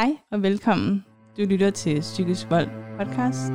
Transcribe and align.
Hej 0.00 0.18
og 0.30 0.42
velkommen. 0.42 1.04
Du 1.36 1.42
lytter 1.42 1.70
til 1.70 2.00
Psykisk 2.00 2.50
Vold 2.50 2.66
podcast. 2.98 3.52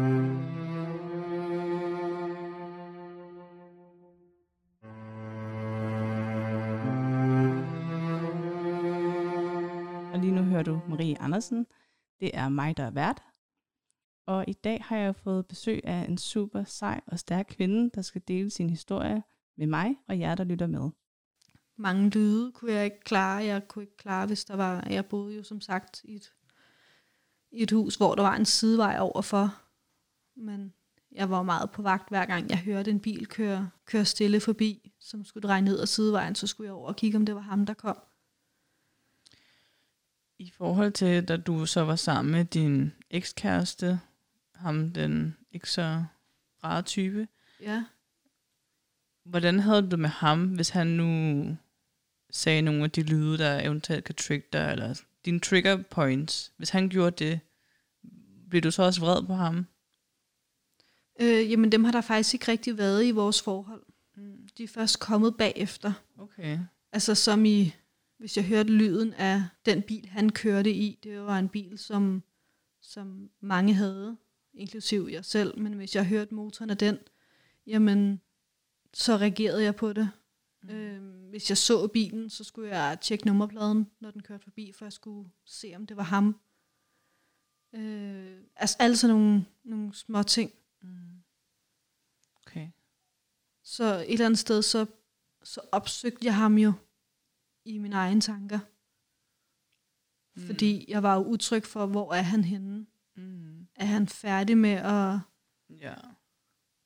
Og 10.13 10.20
lige 10.20 10.36
nu 10.36 10.44
hører 10.44 10.63
du 10.63 10.81
Marie 10.89 11.21
Andersen. 11.21 11.68
Det 12.19 12.31
er 12.33 12.49
mig, 12.49 12.77
der 12.77 12.83
er 12.83 12.91
vært. 12.91 13.23
Og 14.27 14.46
i 14.47 14.53
dag 14.53 14.83
har 14.83 14.97
jeg 14.97 15.15
fået 15.15 15.47
besøg 15.47 15.81
af 15.83 16.05
en 16.09 16.17
super 16.17 16.63
sej 16.63 17.02
og 17.07 17.20
stærk 17.20 17.45
kvinde, 17.49 17.89
der 17.95 18.02
skal 18.02 18.21
dele 18.27 18.49
sin 18.49 18.70
historie 18.70 19.23
med 19.57 19.67
mig 19.67 19.95
og 20.07 20.20
jer, 20.20 20.35
der 20.35 20.43
lytter 20.43 20.67
med 20.67 20.89
mange 21.77 22.09
lyde 22.09 22.52
kunne 22.52 22.71
jeg 22.73 22.85
ikke 22.85 22.99
klare. 22.99 23.44
Jeg 23.44 23.67
kunne 23.67 23.84
ikke 23.84 23.98
klare, 23.98 24.27
hvis 24.27 24.45
der 24.45 24.55
var... 24.55 24.88
Jeg 24.89 25.05
boede 25.05 25.35
jo 25.35 25.44
som 25.44 25.62
sagt 25.62 26.02
i 26.03 26.16
et, 26.16 26.34
i 27.52 27.63
et 27.63 27.71
hus, 27.71 27.95
hvor 27.95 28.16
der 28.16 28.22
var 28.22 28.36
en 28.36 28.45
sidevej 28.45 28.98
overfor. 29.00 29.62
Men 30.36 30.73
jeg 31.12 31.30
var 31.30 31.44
meget 31.44 31.72
på 31.72 31.81
vagt, 31.81 32.09
hver 32.09 32.26
gang 32.26 32.50
jeg 32.50 32.59
hørte 32.59 32.91
en 32.91 33.00
bil 33.00 33.27
køre, 33.27 33.70
køre 33.86 34.05
stille 34.05 34.40
forbi, 34.40 34.91
som 35.00 35.26
skulle 35.26 35.48
dreje 35.48 35.62
ned 35.62 35.80
ad 35.80 35.86
sidevejen, 35.88 36.36
så 36.36 36.48
skulle 36.48 36.66
jeg 36.67 36.73
over 36.73 36.88
og 36.88 36.95
kigge, 36.95 37.17
om 37.17 37.26
det 37.26 37.36
var 37.36 37.41
ham, 37.41 37.66
der 37.66 37.73
kom. 37.73 37.98
I 40.39 40.52
forhold 40.52 40.92
til, 40.92 41.28
da 41.28 41.38
du 41.38 41.66
så 41.66 41.81
var 41.81 41.95
sammen 41.95 42.31
med 42.31 42.45
din 42.45 42.94
ekskæreste, 43.09 44.00
ham 44.55 44.89
den 44.94 45.38
ikke 45.52 45.70
så 45.72 46.03
rare 46.64 46.81
type, 46.81 47.28
Ja. 47.62 47.84
hvordan 49.23 49.59
havde 49.59 49.81
du 49.81 49.88
det 49.88 50.00
med 50.00 50.09
ham, 50.09 50.48
hvis 50.48 50.70
han 50.70 50.88
nu 50.88 51.58
sagde 52.35 52.62
nogle 52.62 52.84
af 52.84 52.91
de 52.91 53.02
lyde, 53.02 53.38
der 53.38 53.62
eventuelt 53.62 54.03
kan 54.03 54.16
trigge 54.16 54.48
dig, 54.53 54.71
eller 54.71 55.02
dine 55.25 55.39
trigger 55.39 55.84
points, 55.84 56.52
hvis 56.58 56.70
han 56.70 56.89
gjorde 56.89 57.25
det, 57.25 57.39
blev 58.49 58.61
du 58.61 58.71
så 58.71 58.84
også 58.84 59.02
vred 59.02 59.23
på 59.23 59.34
ham? 59.34 59.66
Øh, 61.19 61.52
jamen, 61.52 61.72
dem 61.72 61.83
har 61.83 61.92
der 61.92 62.02
faktisk 62.02 62.33
ikke 62.33 62.52
rigtig 62.52 62.77
været 62.77 63.05
i 63.05 63.11
vores 63.11 63.42
forhold. 63.42 63.83
De 64.58 64.64
er 64.64 64.67
først 64.67 65.00
kommet 65.00 65.38
bagefter. 65.38 65.94
Okay. 66.17 66.59
Altså 66.92 67.16
som 67.16 67.45
i, 67.45 67.73
hvis 68.17 68.38
jeg 68.38 68.45
hørte 68.45 68.70
lyden 68.70 69.14
af 69.14 69.44
den 69.66 69.81
bil, 69.81 70.09
han 70.09 70.30
kørte 70.30 70.72
i, 70.72 70.99
det 71.03 71.22
var 71.22 71.39
en 71.39 71.49
bil, 71.49 71.77
som, 71.77 72.23
som 72.81 73.30
mange 73.42 73.73
havde, 73.73 74.17
inklusiv 74.53 75.09
jeg 75.11 75.25
selv, 75.25 75.59
men 75.59 75.73
hvis 75.73 75.95
jeg 75.95 76.05
hørte 76.05 76.36
motoren 76.36 76.70
af 76.70 76.77
den, 76.77 76.97
jamen, 77.67 78.22
så 78.94 79.17
reagerede 79.17 79.64
jeg 79.64 79.75
på 79.75 79.94
det. 79.94 80.09
Mm. 80.69 80.75
Øhm, 80.75 81.30
hvis 81.30 81.49
jeg 81.49 81.58
så 81.58 81.88
bilen, 81.88 82.30
så 82.30 82.44
skulle 82.44 82.77
jeg 82.77 82.97
tjekke 83.02 83.25
nummerpladen, 83.25 83.91
når 83.99 84.11
den 84.11 84.21
kørte 84.21 84.44
forbi, 84.44 84.71
for 84.71 84.85
jeg 84.85 84.94
skulle 84.94 85.30
se, 85.45 85.73
om 85.75 85.88
det 85.88 85.97
var 85.97 86.03
ham. 86.03 86.39
Øh, 87.73 88.41
altså 88.55 88.77
alle 88.80 88.97
sådan 88.97 89.16
nogle, 89.16 89.45
nogle 89.63 89.93
små 89.93 90.23
ting. 90.23 90.52
Mm. 90.81 91.23
Okay. 92.41 92.69
Så 93.63 93.83
et 93.83 94.11
eller 94.13 94.25
andet 94.25 94.39
sted, 94.39 94.61
så, 94.61 94.86
så 95.43 95.61
opsøgte 95.71 96.25
jeg 96.25 96.36
ham 96.36 96.58
jo 96.58 96.73
i 97.66 97.77
mine 97.77 97.95
egne 97.95 98.21
tanker. 98.21 98.59
Mm. 100.36 100.45
Fordi 100.45 100.86
jeg 100.88 101.03
var 101.03 101.16
jo 101.16 101.21
utryg 101.23 101.63
for, 101.63 101.86
hvor 101.86 102.13
er 102.13 102.21
han 102.21 102.43
henne? 102.43 102.86
Mm. 103.16 103.67
Er 103.75 103.86
han 103.86 104.08
færdig 104.08 104.58
med 104.58 104.69
at, 104.69 105.19
Ja. 105.69 105.95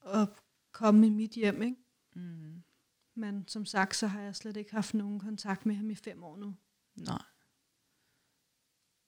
at 0.05 0.30
komme 0.72 1.07
i 1.07 1.09
mit 1.09 1.31
hjem, 1.31 1.61
ikke? 1.61 1.75
Mm. 2.16 2.48
Men 3.20 3.48
som 3.48 3.66
sagt, 3.66 3.95
så 3.95 4.08
har 4.08 4.22
jeg 4.22 4.36
slet 4.36 4.58
ikke 4.58 4.72
haft 4.72 4.94
nogen 4.94 5.20
kontakt 5.20 5.66
med 5.66 5.75
ham 5.75 5.89
i 5.89 5.95
fem 5.95 6.23
år 6.23 6.38
nu. 6.38 6.56
Nej. 6.95 7.22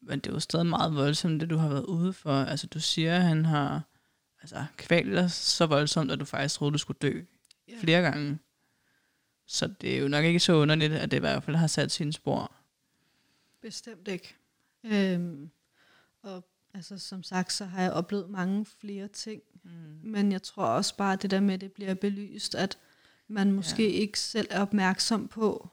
Men 0.02 0.20
det 0.20 0.30
er 0.30 0.34
jo 0.34 0.40
stadig 0.40 0.66
meget 0.66 0.95
voldsomt, 0.95 1.42
det 1.42 1.50
du 1.50 1.58
har 1.58 1.70
været 1.70 1.86
ude 1.86 2.14
for. 2.14 2.32
Altså, 2.44 2.67
du 2.67 2.80
siger, 2.80 3.16
at 3.16 3.22
han 3.23 3.45
har 3.45 3.82
altså, 4.42 4.66
kvalt 4.78 5.12
dig 5.16 5.32
så 5.32 5.66
voldsomt, 5.66 6.12
at 6.12 6.20
du 6.20 6.26
faktisk 6.26 6.56
troede, 6.56 6.73
du 6.73 6.78
skulle 6.78 7.00
dø 7.02 7.22
Ja. 7.67 7.78
flere 7.80 8.02
gange. 8.02 8.39
Så 9.45 9.67
det 9.67 9.95
er 9.95 10.02
jo 10.02 10.08
nok 10.08 10.26
ikke 10.26 10.39
så 10.39 10.54
underligt, 10.54 10.93
at 10.93 11.11
det 11.11 11.17
i 11.17 11.20
hvert 11.20 11.43
fald 11.43 11.55
har 11.55 11.67
sat 11.67 11.92
sine 11.92 12.14
spor. 12.14 12.55
Bestemt 13.61 14.08
ikke. 14.08 14.36
Øhm, 14.83 15.49
og 16.22 16.43
altså, 16.73 16.98
som 16.98 17.23
sagt, 17.23 17.54
så 17.54 17.66
har 17.66 17.82
jeg 17.82 17.92
oplevet 17.93 18.30
mange 18.30 18.66
flere 18.66 19.08
ting. 19.08 19.42
Mm. 19.64 19.72
Men 20.04 20.32
jeg 20.32 20.43
tror 20.43 20.66
også 20.66 20.98
bare, 20.98 21.14
at 21.14 21.22
det 21.22 21.32
der 21.32 21.39
med, 21.39 21.54
at 21.54 21.61
det 21.61 21.72
bliver 21.72 21.93
belyst, 21.93 22.55
at 22.55 22.78
man 23.31 23.52
måske 23.52 23.83
ja. 23.83 23.99
ikke 23.99 24.19
selv 24.19 24.47
er 24.49 24.61
opmærksom 24.61 25.27
på, 25.27 25.69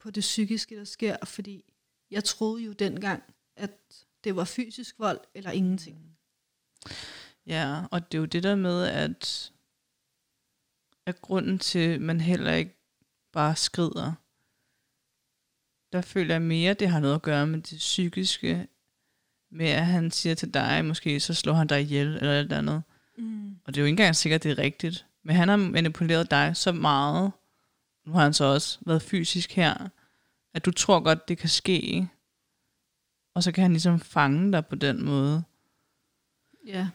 på 0.00 0.10
det 0.10 0.20
psykiske, 0.20 0.76
der 0.76 0.84
sker. 0.84 1.16
Fordi 1.24 1.64
jeg 2.10 2.24
troede 2.24 2.62
jo 2.62 2.72
dengang, 2.72 3.22
at 3.56 3.70
det 4.24 4.36
var 4.36 4.44
fysisk 4.44 4.98
vold 4.98 5.20
eller 5.34 5.50
ingenting. 5.50 6.16
Ja, 7.46 7.84
og 7.90 8.12
det 8.12 8.18
er 8.18 8.20
jo 8.20 8.26
det 8.26 8.42
der 8.42 8.54
med, 8.54 8.86
at, 8.86 9.52
at 11.06 11.22
grunden 11.22 11.58
til, 11.58 11.78
at 11.78 12.00
man 12.00 12.20
heller 12.20 12.52
ikke 12.52 12.76
bare 13.32 13.56
skrider, 13.56 14.12
der 15.92 16.00
føler 16.00 16.34
jeg 16.34 16.42
mere, 16.42 16.74
det 16.74 16.88
har 16.88 17.00
noget 17.00 17.14
at 17.14 17.22
gøre 17.22 17.46
med 17.46 17.60
det 17.60 17.78
psykiske, 17.78 18.68
med 19.50 19.66
at 19.66 19.86
han 19.86 20.10
siger 20.10 20.34
til 20.34 20.54
dig, 20.54 20.84
måske 20.84 21.20
så 21.20 21.34
slår 21.34 21.52
han 21.52 21.66
dig 21.66 21.80
ihjel, 21.80 22.06
eller 22.06 22.38
eller 22.38 22.58
andet. 22.58 22.82
Mm. 23.18 23.56
Og 23.64 23.74
det 23.74 23.76
er 23.76 23.82
jo 23.82 23.86
ikke 23.86 23.92
engang 23.92 24.16
sikkert, 24.16 24.38
at 24.38 24.42
det 24.42 24.50
er 24.52 24.62
rigtigt. 24.62 25.06
Men 25.22 25.36
han 25.36 25.48
har 25.48 25.56
manipuleret 25.56 26.30
dig 26.30 26.56
så 26.56 26.72
meget, 26.72 27.32
nu 28.06 28.12
har 28.12 28.22
han 28.22 28.32
så 28.34 28.44
også 28.44 28.78
været 28.86 29.02
fysisk 29.02 29.52
her, 29.52 29.88
at 30.54 30.64
du 30.64 30.70
tror 30.70 31.00
godt, 31.00 31.28
det 31.28 31.38
kan 31.38 31.48
ske. 31.48 32.08
Og 33.34 33.42
så 33.42 33.52
kan 33.52 33.62
han 33.62 33.72
ligesom 33.72 34.00
fange 34.00 34.52
dig 34.52 34.66
på 34.66 34.74
den 34.74 35.04
måde. 35.04 35.44
Ja, 36.66 36.88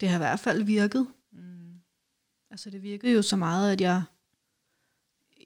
det 0.00 0.08
har 0.08 0.16
i 0.16 0.18
hvert 0.18 0.40
fald 0.40 0.62
virket. 0.62 1.06
Mm. 1.32 1.80
Altså 2.50 2.70
det 2.70 2.82
virkede 2.82 3.12
jo 3.12 3.22
så 3.22 3.36
meget, 3.36 3.72
at 3.72 3.80
jeg 3.80 4.02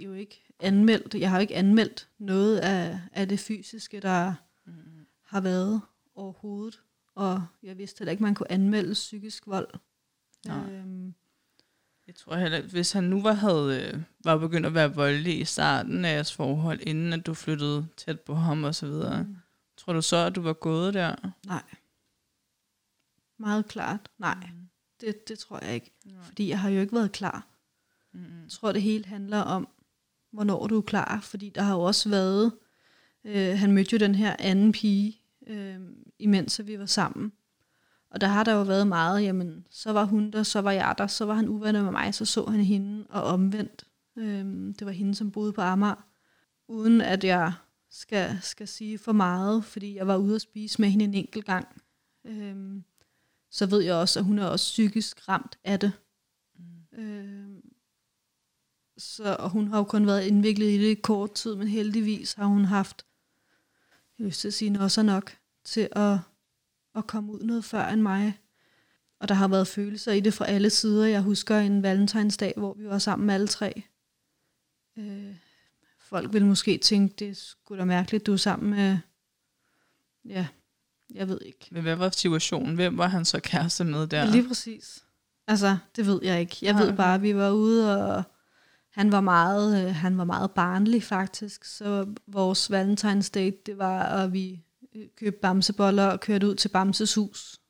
jo 0.00 0.12
ikke 0.12 0.44
anmeldt, 0.60 1.14
jeg 1.14 1.30
har 1.30 1.36
jo 1.36 1.40
ikke 1.40 1.56
anmeldt 1.56 2.08
noget 2.18 2.58
af, 2.58 3.00
af 3.12 3.28
det 3.28 3.40
fysiske, 3.40 4.00
der 4.00 4.34
Mm. 4.64 5.06
har 5.24 5.40
været 5.40 5.80
overhovedet. 6.14 6.82
Og 7.14 7.46
jeg 7.62 7.78
vidste 7.78 7.98
heller 7.98 8.10
ikke, 8.10 8.22
man 8.22 8.34
kunne 8.34 8.52
anmelde 8.52 8.92
psykisk 8.92 9.46
vold. 9.46 9.68
Nej. 10.46 10.70
Øhm, 10.72 10.87
Jeg 12.08 12.14
tror 12.16 12.36
heller, 12.36 12.62
hvis 12.62 12.92
han 12.92 13.04
nu 13.04 13.22
var, 13.22 13.32
havde, 13.32 13.90
øh, 13.94 14.00
var 14.24 14.38
begyndt 14.38 14.66
at 14.66 14.74
være 14.74 14.94
voldelig 14.94 15.40
i 15.40 15.44
starten 15.44 16.04
af 16.04 16.14
jeres 16.14 16.32
forhold, 16.32 16.80
inden 16.80 17.12
at 17.12 17.26
du 17.26 17.34
flyttede 17.34 17.86
tæt 17.96 18.20
på 18.20 18.34
ham 18.34 18.64
og 18.64 18.74
så 18.74 18.86
videre, 18.86 19.22
mm, 19.22 19.36
tror 19.76 19.92
du 19.92 20.02
så, 20.02 20.16
at 20.16 20.34
du 20.34 20.40
var 20.42 20.52
gået 20.52 20.94
der? 20.94 21.14
nej. 21.46 21.62
Meget 23.38 23.68
klart. 23.68 24.08
Nej, 24.18 24.34
Mm. 24.52 24.68
det, 25.00 25.28
det 25.28 25.38
tror 25.38 25.64
jeg 25.64 25.74
ikke. 25.74 25.90
Nej. 26.04 26.22
Fordi 26.24 26.48
jeg 26.48 26.60
har 26.60 26.68
jo 26.70 26.80
ikke 26.80 26.92
været 26.94 27.12
klar. 27.12 27.46
Mm. 28.12 28.20
Jeg 28.42 28.50
tror, 28.50 28.72
det 28.72 28.82
hele 28.82 29.04
handler 29.06 29.40
om, 29.40 29.68
hvornår 30.32 30.66
du 30.66 30.76
er 30.78 30.82
klar. 30.82 31.20
Fordi 31.22 31.48
der 31.48 31.62
har 31.62 31.74
jo 31.74 31.80
også 31.80 32.08
været... 32.08 32.52
Øh, 33.24 33.58
han 33.58 33.72
mødte 33.72 33.92
jo 33.92 33.98
den 33.98 34.14
her 34.14 34.36
anden 34.38 34.72
pige, 34.72 35.20
øh, 35.46 35.76
imens 36.18 36.60
vi 36.66 36.78
var 36.78 36.86
sammen. 36.86 37.32
Og 38.10 38.20
der 38.20 38.26
har 38.26 38.44
der 38.44 38.52
jo 38.52 38.62
været 38.62 38.86
meget, 38.86 39.22
jamen, 39.22 39.66
så 39.70 39.92
var 39.92 40.04
hun 40.04 40.30
der, 40.30 40.42
så 40.42 40.60
var 40.60 40.72
jeg 40.72 40.94
der, 40.98 41.06
så 41.06 41.24
var 41.24 41.34
han 41.34 41.48
uvenner 41.48 41.82
med 41.82 41.90
mig, 41.90 42.14
så 42.14 42.24
så 42.24 42.44
han 42.44 42.60
hende, 42.60 43.06
og 43.10 43.22
omvendt. 43.22 43.84
Øh, 44.16 44.44
det 44.78 44.86
var 44.86 44.90
hende, 44.90 45.14
som 45.14 45.30
boede 45.30 45.52
på 45.52 45.60
Amager. 45.60 46.06
Uden 46.68 47.00
at 47.00 47.24
jeg 47.24 47.52
skal, 47.90 48.38
skal 48.42 48.68
sige 48.68 48.98
for 48.98 49.12
meget, 49.12 49.64
fordi 49.64 49.96
jeg 49.96 50.06
var 50.06 50.16
ude 50.16 50.34
at 50.34 50.40
spise 50.40 50.80
med 50.80 50.88
hende 50.88 51.04
en 51.04 51.14
enkelt 51.14 51.44
gang. 51.44 51.82
Øh, 52.24 52.82
så 53.50 53.66
ved 53.66 53.80
jeg 53.80 53.94
også, 53.94 54.18
at 54.18 54.24
hun 54.24 54.38
er 54.38 54.46
også 54.46 54.64
psykisk 54.64 55.28
ramt 55.28 55.58
af 55.64 55.80
det. 55.80 55.92
Mm. 56.58 56.98
Øh, 56.98 57.62
så, 58.98 59.36
og 59.38 59.50
hun 59.50 59.68
har 59.68 59.78
jo 59.78 59.84
kun 59.84 60.06
været 60.06 60.26
indviklet 60.26 60.66
i 60.66 60.78
det 60.78 60.90
i 60.90 61.00
kort 61.00 61.34
tid, 61.34 61.56
men 61.56 61.68
heldigvis 61.68 62.32
har 62.32 62.44
hun 62.44 62.64
haft, 62.64 63.06
jeg 64.18 64.24
vil 64.24 64.26
lyst 64.26 64.40
til 64.40 64.48
at 64.48 64.54
sige, 64.54 64.80
også 64.80 65.02
nok 65.02 65.36
til 65.64 65.88
at, 65.92 66.18
at 66.98 67.06
komme 67.06 67.32
ud 67.32 67.40
noget 67.40 67.64
før 67.64 67.86
end 67.86 68.02
mig. 68.02 68.38
Og 69.20 69.28
der 69.28 69.34
har 69.34 69.48
været 69.48 69.68
følelser 69.68 70.12
i 70.12 70.20
det 70.20 70.34
fra 70.34 70.46
alle 70.46 70.70
sider. 70.70 71.06
Jeg 71.06 71.20
husker 71.20 71.58
en 71.58 71.82
valentinsdag, 71.82 72.54
hvor 72.56 72.74
vi 72.74 72.88
var 72.88 72.98
sammen 72.98 73.26
med 73.26 73.34
alle 73.34 73.48
tre. 73.48 73.82
Øh, 74.98 75.34
folk 76.00 76.32
vil 76.32 76.46
måske 76.46 76.78
tænke, 76.78 77.14
det 77.18 77.36
sgu 77.36 77.76
da 77.76 77.84
mærkeligt, 77.84 78.26
du 78.26 78.32
er 78.32 78.36
sammen 78.36 78.70
med, 78.70 78.98
ja, 80.24 80.46
jeg 81.14 81.28
ved 81.28 81.40
ikke. 81.40 81.68
Men 81.70 81.82
hvad 81.82 81.96
var 81.96 82.10
situationen? 82.10 82.74
Hvem 82.74 82.98
var 82.98 83.06
han 83.06 83.24
så 83.24 83.40
kæreste 83.40 83.84
med 83.84 84.06
der? 84.06 84.24
Ja. 84.24 84.30
Lige 84.30 84.48
præcis. 84.48 85.04
Altså, 85.46 85.76
det 85.96 86.06
ved 86.06 86.20
jeg 86.22 86.40
ikke. 86.40 86.56
Jeg 86.62 86.72
Nej, 86.72 86.84
ved 86.84 86.92
bare, 86.92 87.14
at 87.14 87.22
vi 87.22 87.34
var 87.34 87.50
ude, 87.50 88.06
og 88.06 88.22
han 88.90 89.12
var 89.12 89.20
meget, 89.20 89.86
øh, 89.86 89.94
han 89.94 90.18
var 90.18 90.24
meget 90.24 90.50
barnlig 90.50 91.02
faktisk. 91.02 91.64
Så 91.64 92.14
vores 92.26 92.70
valentines 92.70 93.30
date, 93.30 93.56
det 93.66 93.78
var, 93.78 94.02
at 94.02 94.32
vi 94.32 94.64
købte 95.16 95.40
bamseboller 95.40 96.06
og 96.06 96.20
kørte 96.20 96.46
ud 96.48 96.54
til 96.54 96.68
Bamses 96.68 97.14
hus. 97.14 97.60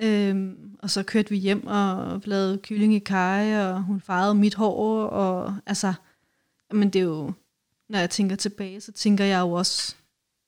Øhm, 0.00 0.76
og 0.78 0.90
så 0.90 1.02
kørte 1.02 1.30
vi 1.30 1.36
hjem 1.36 1.66
og 1.66 2.22
lavede 2.24 2.58
kylling 2.58 2.94
i 2.94 2.98
kaj, 2.98 3.66
og 3.70 3.82
hun 3.82 4.00
farvede 4.00 4.34
mit 4.34 4.54
hår, 4.54 5.04
og 5.04 5.56
altså, 5.66 5.94
men 6.72 6.90
det 6.90 6.98
er 6.98 7.04
jo, 7.04 7.32
når 7.88 7.98
jeg 7.98 8.10
tænker 8.10 8.36
tilbage, 8.36 8.80
så 8.80 8.92
tænker 8.92 9.24
jeg 9.24 9.40
jo 9.40 9.52
også, 9.52 9.96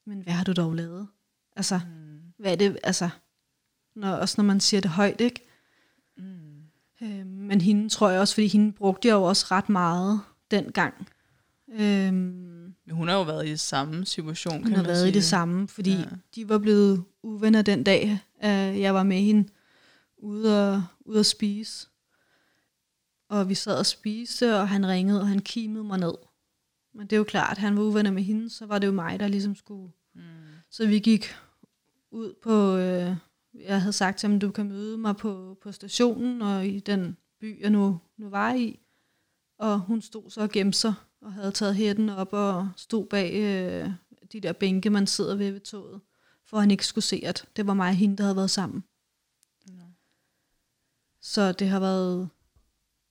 men 0.07 0.21
hvad 0.21 0.33
har 0.33 0.45
du 0.45 0.53
dog 0.53 0.75
lavet? 0.75 1.09
Altså, 1.57 1.81
Mm. 1.87 2.21
hvad 2.39 2.53
er 2.53 2.57
det, 2.57 2.79
altså, 2.83 3.09
når, 3.97 4.11
også 4.11 4.35
når 4.39 4.45
man 4.45 4.61
siger 4.61 4.81
det 4.81 4.91
højt, 4.91 5.21
ikke? 5.21 5.41
Mm. 6.17 6.63
Øh, 7.03 7.27
men 7.27 7.61
hende 7.61 7.89
tror 7.89 8.11
jeg 8.11 8.21
også, 8.21 8.35
fordi 8.35 8.47
hende 8.47 8.73
brugte 8.73 9.09
jeg 9.09 9.15
jo 9.15 9.23
også 9.23 9.47
ret 9.51 9.69
meget 9.69 10.21
dengang. 10.51 11.09
Øh, 11.73 12.13
Men 12.15 12.60
hun 12.91 13.09
har 13.09 13.15
jo 13.17 13.23
været 13.23 13.47
i 13.49 13.57
samme 13.57 14.07
situation, 14.07 14.55
hun 14.55 14.63
kan 14.63 14.73
har 14.73 14.83
man 14.83 14.87
været 14.87 14.99
sige. 15.01 15.09
i 15.11 15.15
det 15.15 15.25
samme, 15.25 15.69
fordi 15.69 15.91
Ja. 15.93 16.05
de 16.35 16.49
var 16.49 16.59
blevet 16.59 17.05
uvenner 17.23 17.63
den 17.63 17.83
dag, 17.85 18.19
øh, 18.45 18.81
jeg 18.81 18.95
var 18.95 19.03
med 19.03 19.21
hende 19.21 19.49
ude 20.19 20.73
og, 20.75 20.85
ude 21.01 21.19
at 21.21 21.27
spise. 21.27 21.87
Og 23.29 23.49
vi 23.49 23.55
sad 23.55 23.79
og 23.79 23.87
spiste, 23.87 24.57
og 24.57 24.69
han 24.69 24.87
ringede, 24.89 25.21
og 25.21 25.29
han 25.29 25.39
kimede 25.39 25.85
mig 25.85 25.99
ned. 25.99 26.15
Men 26.95 27.07
det 27.07 27.13
er 27.13 27.19
jo 27.19 27.25
klart, 27.25 27.51
at 27.53 27.59
han 27.59 27.77
var 27.77 27.83
uvenner 27.83 28.11
med 28.11 28.23
hende, 28.23 28.51
så 28.51 28.67
var 28.67 28.79
det 28.79 28.87
jo 28.87 28.93
mig, 28.93 29.21
der 29.21 29.29
ligesom 29.29 29.55
skulle... 29.55 29.91
Mm. 30.15 30.21
Så 30.71 30.87
vi 30.87 30.99
gik 30.99 31.35
ud 32.11 32.35
på... 32.43 32.77
Øh, 32.77 33.17
jeg 33.55 33.81
havde 33.81 33.93
sagt 33.93 34.19
til 34.19 34.29
ham, 34.29 34.41
du 34.41 34.51
kan 34.51 34.69
møde 34.69 34.99
mig 34.99 35.17
på, 35.17 35.59
på 35.63 35.73
stationen, 35.73 36.43
og 36.43 36.67
i 36.67 36.81
den 36.81 37.17
by, 37.41 37.61
jeg 37.63 37.71
nu, 37.71 37.99
nu 38.17 38.29
var 38.29 38.55
i. 38.55 38.81
Og 39.59 39.79
hun 39.81 40.03
stod 40.03 40.31
så 40.31 40.41
og 40.41 40.51
gemte 40.51 40.79
sig, 40.79 40.95
og 41.21 41.33
havde 41.33 41.53
taget 41.53 41.75
hætten 41.77 42.09
op 42.09 42.33
og 42.33 42.71
stod 42.77 43.07
bag 43.07 43.33
øh, 43.35 43.91
de 44.33 44.41
der 44.41 44.53
bænke, 44.53 44.91
man 44.91 45.07
sidder 45.07 45.35
ved 45.37 45.51
ved 45.53 45.61
toget, 45.61 46.01
for 46.45 46.57
at 46.57 46.63
han 46.63 46.71
ikke 46.71 46.87
skulle 46.87 47.05
se, 47.05 47.23
at 47.25 47.45
det 47.57 47.67
var 47.67 47.75
mig 47.75 47.89
og 47.89 47.95
hende, 47.95 48.17
der 48.17 48.23
havde 48.25 48.37
været 48.37 48.51
sammen. 48.51 48.85
Nå. 49.67 49.83
Så 51.21 51.53
det 51.53 51.69
har 51.69 51.81
været, 51.81 52.29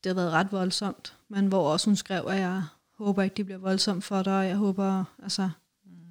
det 0.03 0.09
har 0.09 0.13
været 0.15 0.31
ret 0.31 0.51
voldsomt, 0.51 1.17
men 1.27 1.47
hvor 1.47 1.71
også 1.71 1.89
hun 1.89 1.95
skrev, 1.95 2.25
at 2.27 2.39
jeg 2.39 2.63
håber 2.93 3.23
ikke, 3.23 3.33
det 3.35 3.45
bliver 3.45 3.57
voldsomt 3.57 4.03
for 4.03 4.23
dig, 4.23 4.37
og 4.39 4.45
jeg 4.47 4.55
håber, 4.57 5.03
altså, 5.23 5.49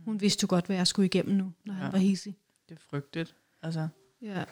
hun 0.04 0.20
vidste 0.20 0.42
jo 0.44 0.46
godt, 0.50 0.66
hvad 0.66 0.76
jeg 0.76 0.86
skulle 0.86 1.06
igennem 1.06 1.36
nu, 1.36 1.52
når 1.64 1.74
ja. 1.74 1.80
Han 1.80 1.92
var 1.92 1.98
hisig. 1.98 2.36
Det 2.68 2.74
er 2.74 2.80
frygteligt. 2.90 3.34
Altså, 3.62 3.88
Ja. 4.22 4.44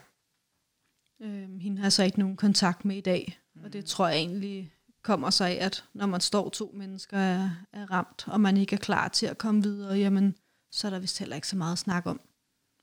Øhm, 1.21 1.59
hende 1.59 1.83
har 1.83 1.89
så 1.89 2.03
ikke 2.03 2.19
nogen 2.19 2.37
kontakt 2.37 2.85
med 2.85 2.97
i 2.97 3.01
dag, 3.01 3.41
og 3.55 3.61
Mm. 3.65 3.71
det 3.71 3.85
tror 3.85 4.09
jeg 4.09 4.17
egentlig 4.17 4.73
kommer 5.07 5.31
sig 5.31 5.51
af, 5.51 5.65
at 5.67 5.85
når 5.95 6.07
man 6.07 6.21
står 6.21 6.49
to 6.49 6.71
mennesker 6.75 7.19
er, 7.19 7.51
er 7.73 7.91
ramt, 7.91 8.29
og 8.29 8.41
man 8.41 8.57
ikke 8.57 8.75
er 8.77 8.81
klar 8.81 9.09
til 9.09 9.27
at 9.27 9.39
komme 9.39 9.63
videre, 9.63 9.95
jamen, 9.95 10.35
så 10.71 10.87
er 10.87 10.91
der 10.91 10.99
vist 10.99 11.19
heller 11.19 11.37
ikke 11.37 11.49
så 11.49 11.57
meget 11.57 11.73
at 11.73 11.79
snakke 11.79 12.11
om. 12.11 12.21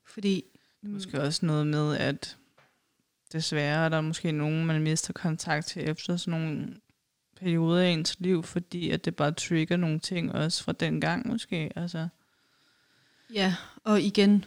Fordi, 0.06 0.44
det 0.82 0.88
er 0.88 0.94
måske 0.94 1.22
også 1.22 1.46
noget 1.46 1.68
med, 1.68 1.98
at 1.98 2.38
desværre 3.32 3.86
er 3.86 3.90
der 3.90 4.02
måske 4.02 4.32
nogen, 4.32 4.66
man 4.66 4.82
mister 4.82 5.14
kontakt 5.14 5.66
til 5.68 5.90
efter 5.90 6.18
sådan 6.18 6.40
nogle 6.40 6.76
perioder 7.38 7.82
i 7.82 7.94
ens 7.94 8.20
liv, 8.20 8.44
fordi 8.44 8.90
at 8.90 9.06
det 9.06 9.16
bare 9.16 9.32
trigger 9.32 9.78
nogle 9.78 10.00
ting 10.00 10.32
også 10.32 10.64
fra 10.64 10.72
den 10.72 11.02
gang 11.02 11.28
måske. 11.28 11.72
Altså, 11.76 12.08
ja, 13.34 13.56
og 13.84 14.02
igen, 14.02 14.46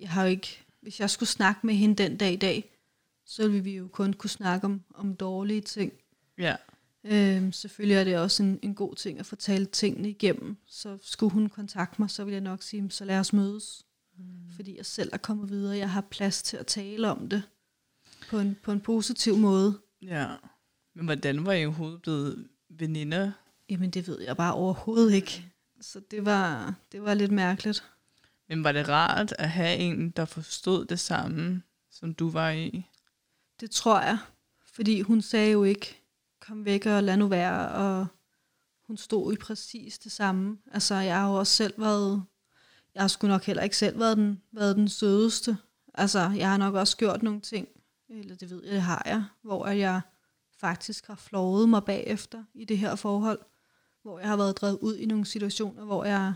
jeg 0.00 0.10
har 0.10 0.22
jo 0.22 0.30
ikke, 0.30 0.64
hvis 0.80 1.00
jeg 1.00 1.10
skulle 1.10 1.28
snakke 1.28 1.66
med 1.66 1.74
hende 1.74 2.02
den 2.02 2.16
dag 2.16 2.32
i 2.32 2.36
dag, 2.36 2.78
så 3.26 3.48
ville 3.48 3.64
vi 3.64 3.76
jo 3.76 3.88
kun 3.88 4.12
kunne 4.12 4.30
snakke 4.30 4.64
om, 4.64 4.82
om 4.94 5.16
dårlige 5.16 5.60
ting. 5.60 5.92
ja. 6.38 6.56
Øhm, 7.04 7.52
selvfølgelig 7.52 7.96
er 7.96 8.04
det 8.04 8.18
også 8.18 8.42
en, 8.42 8.58
en 8.62 8.74
god 8.74 8.94
ting 8.94 9.18
at 9.18 9.26
fortælle 9.26 9.66
tingene 9.66 10.10
igennem. 10.10 10.56
Så 10.66 10.98
skulle 11.02 11.32
hun 11.32 11.48
kontakte 11.48 12.02
mig, 12.02 12.10
så 12.10 12.24
vil 12.24 12.32
jeg 12.32 12.40
nok 12.40 12.62
sige, 12.62 12.90
så 12.90 13.04
lad 13.04 13.18
os 13.18 13.32
mødes. 13.32 13.86
Mm. 14.18 14.24
Fordi 14.56 14.76
jeg 14.76 14.86
selv 14.86 15.10
er 15.12 15.16
kommet 15.16 15.50
videre. 15.50 15.76
Jeg 15.76 15.90
har 15.90 16.00
plads 16.00 16.42
til 16.42 16.56
at 16.56 16.66
tale 16.66 17.10
om 17.10 17.28
det 17.28 17.42
på 18.30 18.38
en, 18.38 18.56
på 18.62 18.72
en 18.72 18.80
positiv 18.80 19.36
måde. 19.36 19.78
Ja. 20.02 20.28
Men 20.94 21.04
hvordan 21.04 21.46
var 21.46 21.52
I 21.52 21.66
overhovedet 21.66 22.02
blevet 22.02 22.48
veninder? 22.68 23.32
Jamen 23.68 23.90
det 23.90 24.08
ved 24.08 24.20
jeg 24.20 24.36
bare 24.36 24.54
overhovedet 24.54 25.12
ikke. 25.12 25.46
Så 25.80 26.00
det 26.10 26.24
var, 26.24 26.74
det 26.92 27.02
var 27.02 27.14
lidt 27.14 27.32
mærkeligt. 27.32 27.84
Men 28.48 28.64
var 28.64 28.72
det 28.72 28.88
rart 28.88 29.34
at 29.38 29.50
have 29.50 29.76
en, 29.76 30.10
der 30.10 30.24
forstod 30.24 30.84
det 30.84 31.00
samme, 31.00 31.62
som 31.90 32.14
du 32.14 32.30
var 32.30 32.50
i? 32.50 32.86
Det 33.60 33.70
tror 33.70 34.00
jeg. 34.00 34.18
Fordi 34.64 35.00
hun 35.00 35.22
sagde 35.22 35.52
jo 35.52 35.64
ikke, 35.64 36.01
kom 36.46 36.64
væk 36.64 36.86
og 36.86 37.02
lad 37.02 37.16
nu 37.16 37.26
være. 37.26 37.68
Og 37.68 38.06
hun 38.86 38.96
stod 38.96 39.32
i 39.32 39.36
præcis 39.36 39.98
det 39.98 40.12
samme. 40.12 40.58
Altså 40.72 40.94
jeg 40.94 41.20
har 41.20 41.28
jo 41.28 41.34
også 41.34 41.52
selv 41.52 41.74
været, 41.80 42.22
jeg 42.94 43.02
har 43.02 43.08
sgu 43.08 43.26
nok 43.26 43.44
heller 43.44 43.62
ikke 43.62 43.76
selv 43.76 43.98
været 43.98 44.16
den, 44.16 44.42
været 44.52 44.76
den 44.76 44.88
sødeste. 44.88 45.56
Altså 45.94 46.30
jeg 46.36 46.50
har 46.50 46.56
nok 46.56 46.74
også 46.74 46.96
gjort 46.96 47.22
nogle 47.22 47.40
ting, 47.40 47.68
eller 48.08 48.36
det 48.36 48.50
ved 48.50 48.64
jeg, 48.64 48.72
det 48.72 48.82
har 48.82 49.02
jeg, 49.06 49.24
hvor 49.42 49.64
at 49.64 49.78
jeg 49.78 50.00
faktisk 50.58 51.06
har 51.06 51.14
flået 51.14 51.68
mig 51.68 51.84
bagefter 51.84 52.44
i 52.54 52.64
det 52.64 52.78
her 52.78 52.94
forhold. 52.94 53.38
Hvor 54.02 54.18
jeg 54.18 54.28
har 54.28 54.36
været 54.36 54.56
drevet 54.56 54.78
ud 54.78 54.96
i 54.96 55.06
nogle 55.06 55.26
situationer, 55.26 55.84
hvor 55.84 56.04
jeg 56.04 56.34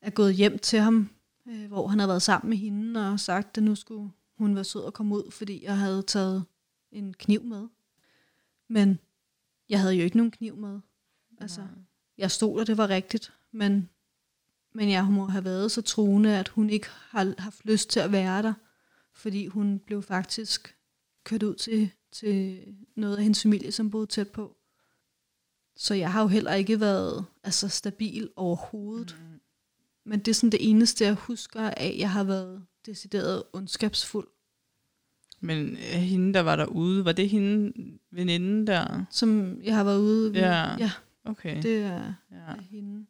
er 0.00 0.10
gået 0.10 0.34
hjem 0.34 0.58
til 0.58 0.78
ham, 0.78 1.10
øh, 1.48 1.66
hvor 1.66 1.86
han 1.86 1.98
har 1.98 2.06
været 2.06 2.22
sammen 2.22 2.50
med 2.50 2.58
hende 2.58 3.12
og 3.12 3.20
sagt, 3.20 3.58
at 3.58 3.62
nu 3.62 3.74
skulle 3.74 4.10
hun 4.38 4.54
være 4.54 4.64
sød 4.64 4.86
at 4.86 4.92
komme 4.92 5.14
ud, 5.14 5.30
fordi 5.30 5.64
jeg 5.64 5.78
havde 5.78 6.02
taget 6.02 6.44
en 6.92 7.14
kniv 7.14 7.44
med. 7.44 7.68
Men 8.72 8.98
jeg 9.68 9.80
havde 9.80 9.94
jo 9.94 10.04
ikke 10.04 10.16
nogen 10.16 10.30
kniv 10.30 10.56
med. 10.56 10.80
Altså, 11.40 11.66
jeg 12.18 12.30
stod 12.30 12.58
der, 12.58 12.64
det 12.64 12.76
var 12.76 12.88
rigtigt, 12.88 13.32
men, 13.50 13.88
men 14.74 14.90
jeg 14.90 15.04
må 15.04 15.26
have 15.26 15.44
været 15.44 15.72
så 15.72 15.82
truende, 15.82 16.38
at 16.38 16.48
hun 16.48 16.70
ikke 16.70 16.86
har 16.88 17.34
haft 17.38 17.64
lyst 17.64 17.90
til 17.90 18.00
at 18.00 18.12
være 18.12 18.42
der, 18.42 18.54
fordi 19.12 19.46
hun 19.46 19.78
blev 19.78 20.02
faktisk 20.02 20.76
kørt 21.24 21.42
ud 21.42 21.54
til, 21.54 21.90
til 22.12 22.64
noget 22.96 23.16
af 23.16 23.22
hendes 23.22 23.42
familie, 23.42 23.72
som 23.72 23.90
boede 23.90 24.06
tæt 24.06 24.28
på. 24.28 24.56
Så 25.76 25.94
jeg 25.94 26.12
har 26.12 26.22
jo 26.22 26.28
heller 26.28 26.54
ikke 26.54 26.80
været 26.80 27.24
altså, 27.42 27.68
stabil 27.68 28.30
overhovedet. 28.36 29.16
Mm. 29.20 29.40
Men 30.04 30.18
det 30.18 30.28
er 30.28 30.34
sådan 30.34 30.52
det 30.52 30.70
eneste, 30.70 31.04
jeg 31.04 31.14
husker 31.14 31.60
af, 31.60 31.96
jeg 31.98 32.10
har 32.10 32.24
været 32.24 32.66
decideret 32.86 33.42
ondskabsfuld. 33.52 34.28
Men 35.44 35.70
øh, 35.70 36.00
hende, 36.00 36.34
der 36.34 36.40
var 36.40 36.56
derude, 36.56 37.04
var 37.04 37.12
det 37.12 37.28
hende 37.28 37.72
veninden 38.10 38.66
der? 38.66 39.04
Som 39.10 39.60
jeg 39.62 39.76
har 39.76 39.84
været 39.84 40.00
ude 40.00 40.34
ved. 40.34 40.40
Ja. 40.40 40.76
ja 40.78 40.90
Okay. 41.24 41.62
det 41.62 41.82
er, 41.82 42.14
ja. 42.30 42.36
er 42.36 42.62
hende. 42.70 43.06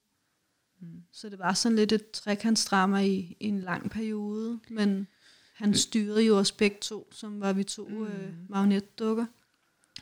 Mm. 0.80 1.02
Så 1.12 1.28
det 1.28 1.38
var 1.38 1.52
sådan 1.52 1.76
lidt 1.76 1.92
et 1.92 2.10
trekantsdrama 2.10 2.98
i, 2.98 3.36
i 3.40 3.48
en 3.48 3.60
lang 3.60 3.90
periode. 3.90 4.60
Men 4.70 5.06
han 5.54 5.74
styrede 5.74 6.22
jo 6.22 6.38
os 6.38 6.52
begge 6.52 6.76
to, 6.80 7.08
som 7.12 7.40
var 7.40 7.52
vi 7.52 7.64
to 7.64 7.88
mm. 7.88 8.04
øh, 8.04 8.32
magnetdukker. 8.48 9.26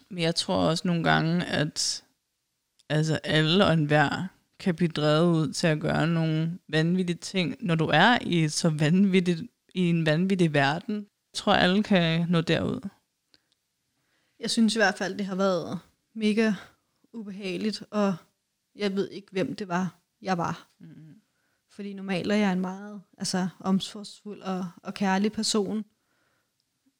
Men 0.08 0.22
jeg 0.22 0.34
tror 0.34 0.56
også 0.56 0.88
nogle 0.88 1.04
gange, 1.04 1.44
at 1.44 2.04
altså 2.88 3.14
alle 3.14 3.66
og 3.66 3.72
enhver 3.72 4.26
kan 4.58 4.74
blive 4.74 4.88
drevet 4.88 5.36
ud 5.36 5.52
til 5.52 5.66
at 5.66 5.80
gøre 5.80 6.06
nogle 6.06 6.58
vanvittige 6.68 7.16
ting, 7.16 7.56
når 7.60 7.74
du 7.74 7.86
er 7.86 8.18
i 8.22 8.48
så 8.48 8.68
vanvittigt, 8.68 9.42
i 9.74 9.80
en 9.80 10.06
vanvittig 10.06 10.54
verden. 10.54 11.06
Jeg 11.32 11.36
tror, 11.38 11.52
alle 11.52 11.82
kan 11.82 12.26
nå 12.28 12.40
derud. 12.40 12.88
Jeg 14.40 14.50
synes 14.50 14.74
i 14.74 14.78
hvert 14.78 14.98
fald, 14.98 15.18
det 15.18 15.26
har 15.26 15.34
været 15.34 15.78
mega 16.14 16.52
ubehageligt, 17.12 17.82
og 17.90 18.16
jeg 18.76 18.96
ved 18.96 19.08
ikke, 19.10 19.28
hvem 19.32 19.56
det 19.56 19.68
var, 19.68 19.94
jeg 20.22 20.38
var. 20.38 20.68
Mm. 20.78 21.20
Fordi 21.68 21.92
normalt 21.92 22.32
er 22.32 22.36
jeg 22.36 22.52
en 22.52 22.60
meget 22.60 23.02
altså, 23.18 23.48
omsorgsfuld 23.60 24.42
og, 24.42 24.66
og 24.82 24.94
kærlig 24.94 25.32
person. 25.32 25.84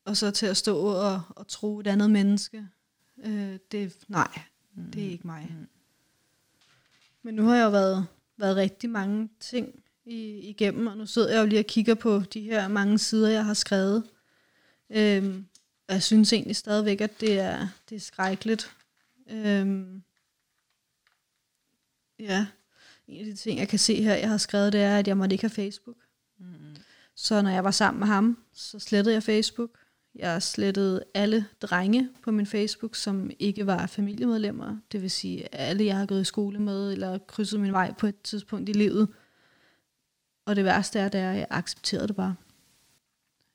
Og 0.04 0.16
så 0.16 0.30
til 0.30 0.46
at 0.46 0.56
stå 0.56 0.78
og, 0.78 1.22
og 1.30 1.48
tro 1.48 1.80
et 1.80 1.86
andet 1.86 2.10
menneske, 2.10 2.66
øh, 3.24 3.58
det 3.72 3.96
nej, 4.08 4.40
Mm. 4.74 4.90
det 4.90 5.06
er 5.06 5.10
ikke 5.10 5.26
mig. 5.26 5.48
Mm. 5.50 5.68
Men 7.22 7.34
nu 7.34 7.44
har 7.44 7.56
jeg 7.56 7.64
jo 7.64 7.70
været, 7.70 8.06
været 8.36 8.56
rigtig 8.56 8.90
mange 8.90 9.28
ting 9.40 9.82
i, 10.04 10.38
igennem, 10.38 10.86
og 10.86 10.96
nu 10.96 11.06
sidder 11.06 11.30
jeg 11.34 11.40
jo 11.40 11.46
lige 11.46 11.58
og 11.58 11.64
kigger 11.66 11.94
på 11.94 12.20
de 12.20 12.40
her 12.40 12.68
mange 12.68 12.98
sider, 12.98 13.28
jeg 13.28 13.44
har 13.44 13.54
skrevet. 13.54 14.10
Øhm, 14.90 15.46
og 15.88 15.94
jeg 15.94 16.02
synes 16.02 16.32
egentlig 16.32 16.56
stadigvæk, 16.56 17.00
at 17.00 17.20
det 17.20 17.38
er, 17.38 17.68
det 17.88 17.96
er 17.96 18.00
skrækkeligt. 18.00 18.70
Øhm, 19.30 20.02
ja, 22.18 22.46
en 23.08 23.18
af 23.20 23.24
de 23.24 23.34
ting, 23.34 23.58
jeg 23.58 23.68
kan 23.68 23.78
se 23.78 24.02
her, 24.02 24.14
jeg 24.14 24.28
har 24.28 24.36
skrevet, 24.36 24.72
det 24.72 24.80
er, 24.80 24.98
at 24.98 25.08
jeg 25.08 25.16
måtte 25.16 25.34
ikke 25.34 25.44
have 25.44 25.50
Facebook. 25.50 25.96
Mm. 26.38 26.76
Så 27.14 27.42
når 27.42 27.50
jeg 27.50 27.64
var 27.64 27.70
sammen 27.70 27.98
med 27.98 28.06
ham, 28.06 28.38
så 28.52 28.78
slettede 28.78 29.14
jeg 29.14 29.22
Facebook. 29.22 29.70
Jeg 30.14 30.42
slettede 30.42 31.04
alle 31.14 31.46
drenge 31.62 32.08
på 32.22 32.30
min 32.30 32.46
Facebook, 32.46 32.94
som 32.94 33.30
ikke 33.38 33.66
var 33.66 33.86
familiemedlemmer. 33.86 34.76
Det 34.92 35.02
vil 35.02 35.10
sige 35.10 35.54
alle, 35.54 35.84
jeg 35.84 35.96
har 35.96 36.06
gået 36.06 36.20
i 36.20 36.24
skole 36.24 36.58
med, 36.58 36.92
eller 36.92 37.18
krydset 37.18 37.60
min 37.60 37.72
vej 37.72 37.94
på 37.98 38.06
et 38.06 38.20
tidspunkt 38.22 38.68
i 38.68 38.72
livet. 38.72 39.08
Og 40.46 40.56
det 40.56 40.64
værste 40.64 40.98
er, 40.98 41.04
er, 41.04 41.06
at 41.06 41.38
jeg 41.38 41.46
accepterede 41.50 42.08
det 42.08 42.16
bare. 42.16 42.34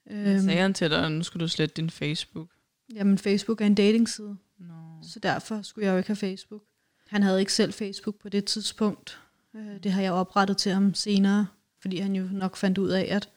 Øhm. 0.10 0.40
Sagde 0.40 0.62
han 0.62 0.74
til 0.74 0.90
dig, 0.90 1.06
at 1.06 1.12
nu 1.12 1.24
skulle 1.24 1.44
du 1.44 1.48
slette 1.48 1.74
din 1.76 1.90
Facebook? 1.90 2.48
Jamen, 2.94 3.18
Facebook 3.18 3.62
er 3.62 3.66
en 3.66 3.76
datingside, 3.76 4.38
No. 4.58 4.74
så 5.04 5.20
derfor 5.20 5.62
skulle 5.62 5.86
jeg 5.86 5.92
jo 5.92 5.98
ikke 5.98 6.08
have 6.10 6.16
Facebook. 6.16 6.62
Han 7.08 7.24
havde 7.24 7.40
ikke 7.40 7.54
selv 7.54 7.74
Facebook 7.74 8.16
på 8.16 8.30
det 8.30 8.46
tidspunkt. 8.46 9.20
Øh, 9.56 9.84
Det 9.84 9.92
har 9.92 10.02
jeg 10.02 10.12
oprettet 10.12 10.58
til 10.58 10.72
ham 10.72 10.94
senere, 10.94 11.48
fordi 11.82 11.98
han 11.98 12.16
jo 12.16 12.28
nok 12.32 12.56
fandt 12.58 12.78
ud 12.78 12.90
af, 12.90 13.08
at 13.12 13.30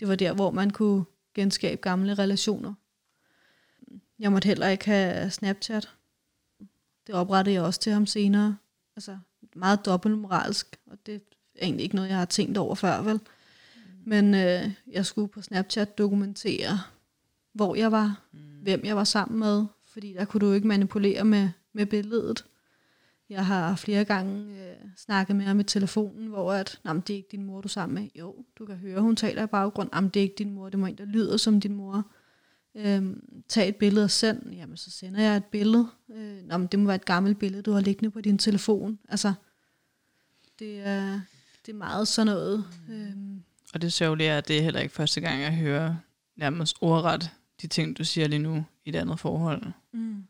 det 0.00 0.08
var 0.08 0.14
der, 0.14 0.32
hvor 0.32 0.50
man 0.50 0.70
kunne 0.70 1.04
genskabe 1.34 1.80
gamle 1.82 2.14
relationer. 2.14 2.74
Jeg 4.18 4.32
måtte 4.32 4.46
heller 4.46 4.68
ikke 4.68 4.84
have 4.84 5.30
Snapchat. 5.30 5.88
Det 7.06 7.14
oprettede 7.14 7.54
jeg 7.54 7.62
også 7.62 7.80
til 7.80 7.92
ham 7.92 8.06
senere. 8.06 8.56
Altså 8.96 9.18
meget 9.56 9.86
dobbeltmoralsk, 9.86 10.76
og 10.86 10.98
det 11.06 11.14
er 11.14 11.18
egentlig 11.62 11.84
ikke 11.84 11.96
noget, 11.96 12.08
jeg 12.08 12.18
har 12.18 12.24
tænkt 12.24 12.58
over 12.58 12.74
før, 12.74 13.02
vel? 13.02 13.20
Men 14.06 14.34
øh, 14.34 14.70
jeg 14.92 15.06
skulle 15.06 15.28
på 15.28 15.42
Snapchat 15.42 15.98
dokumentere, 15.98 16.80
hvor 17.52 17.74
jeg 17.74 17.92
var, 17.92 18.22
mm. 18.32 18.38
hvem 18.62 18.84
jeg 18.84 18.96
var 18.96 19.04
sammen 19.04 19.38
med, 19.38 19.66
fordi 19.86 20.12
der 20.12 20.24
kunne 20.24 20.46
du 20.46 20.52
ikke 20.52 20.66
manipulere 20.66 21.24
med, 21.24 21.48
med 21.72 21.86
billedet. 21.86 22.44
Jeg 23.28 23.46
har 23.46 23.76
flere 23.76 24.04
gange 24.04 24.40
øh, 24.40 24.76
snakket 24.96 25.36
med 25.36 25.44
ham 25.44 25.60
i 25.60 25.64
telefonen, 25.64 26.26
hvor 26.26 26.52
at, 26.52 26.80
det 26.84 27.10
er 27.10 27.14
ikke 27.14 27.28
din 27.32 27.44
mor, 27.44 27.60
du 27.60 27.66
er 27.66 27.70
sammen 27.70 27.94
med. 27.94 28.08
Jo, 28.18 28.44
du 28.58 28.66
kan 28.66 28.76
høre, 28.76 29.00
hun 29.00 29.16
taler 29.16 29.42
i 29.42 29.46
baggrund. 29.46 29.90
Jamen, 29.94 30.10
det 30.10 30.20
er 30.20 30.24
ikke 30.24 30.34
din 30.38 30.52
mor, 30.52 30.68
det 30.68 30.78
må 30.78 30.86
en, 30.86 30.98
der 30.98 31.04
lyder 31.04 31.36
som 31.36 31.60
din 31.60 31.74
mor. 31.74 32.10
Øhm, 32.74 33.42
tag 33.48 33.68
et 33.68 33.76
billede 33.76 34.04
og 34.04 34.10
send. 34.10 34.52
Jamen, 34.52 34.76
så 34.76 34.90
sender 34.90 35.22
jeg 35.22 35.36
et 35.36 35.44
billede. 35.44 35.88
Øh, 36.10 36.38
jamen, 36.50 36.66
det 36.66 36.78
må 36.78 36.86
være 36.86 36.94
et 36.94 37.04
gammelt 37.04 37.38
billede, 37.38 37.62
du 37.62 37.72
har 37.72 37.80
liggende 37.80 38.10
på 38.10 38.20
din 38.20 38.38
telefon. 38.38 38.98
Altså, 39.08 39.32
det 40.58 40.80
er, 40.86 41.20
det 41.66 41.72
er 41.72 41.76
meget 41.76 42.08
sådan 42.08 42.26
noget. 42.26 42.64
Øhm. 42.90 43.33
Og 43.74 43.82
det 43.82 43.92
sørgelige 43.92 44.28
er, 44.28 44.38
at 44.38 44.48
det 44.48 44.58
er 44.58 44.62
heller 44.62 44.80
ikke 44.80 44.94
første 44.94 45.20
gang, 45.20 45.40
jeg 45.40 45.54
hører 45.54 45.96
nærmest 46.36 46.76
ordret 46.80 47.30
de 47.62 47.66
ting, 47.66 47.98
du 47.98 48.04
siger 48.04 48.28
lige 48.28 48.38
nu 48.38 48.64
i 48.84 48.88
et 48.88 48.96
andet 48.96 49.20
forhold. 49.20 49.62
Mm. 49.92 50.24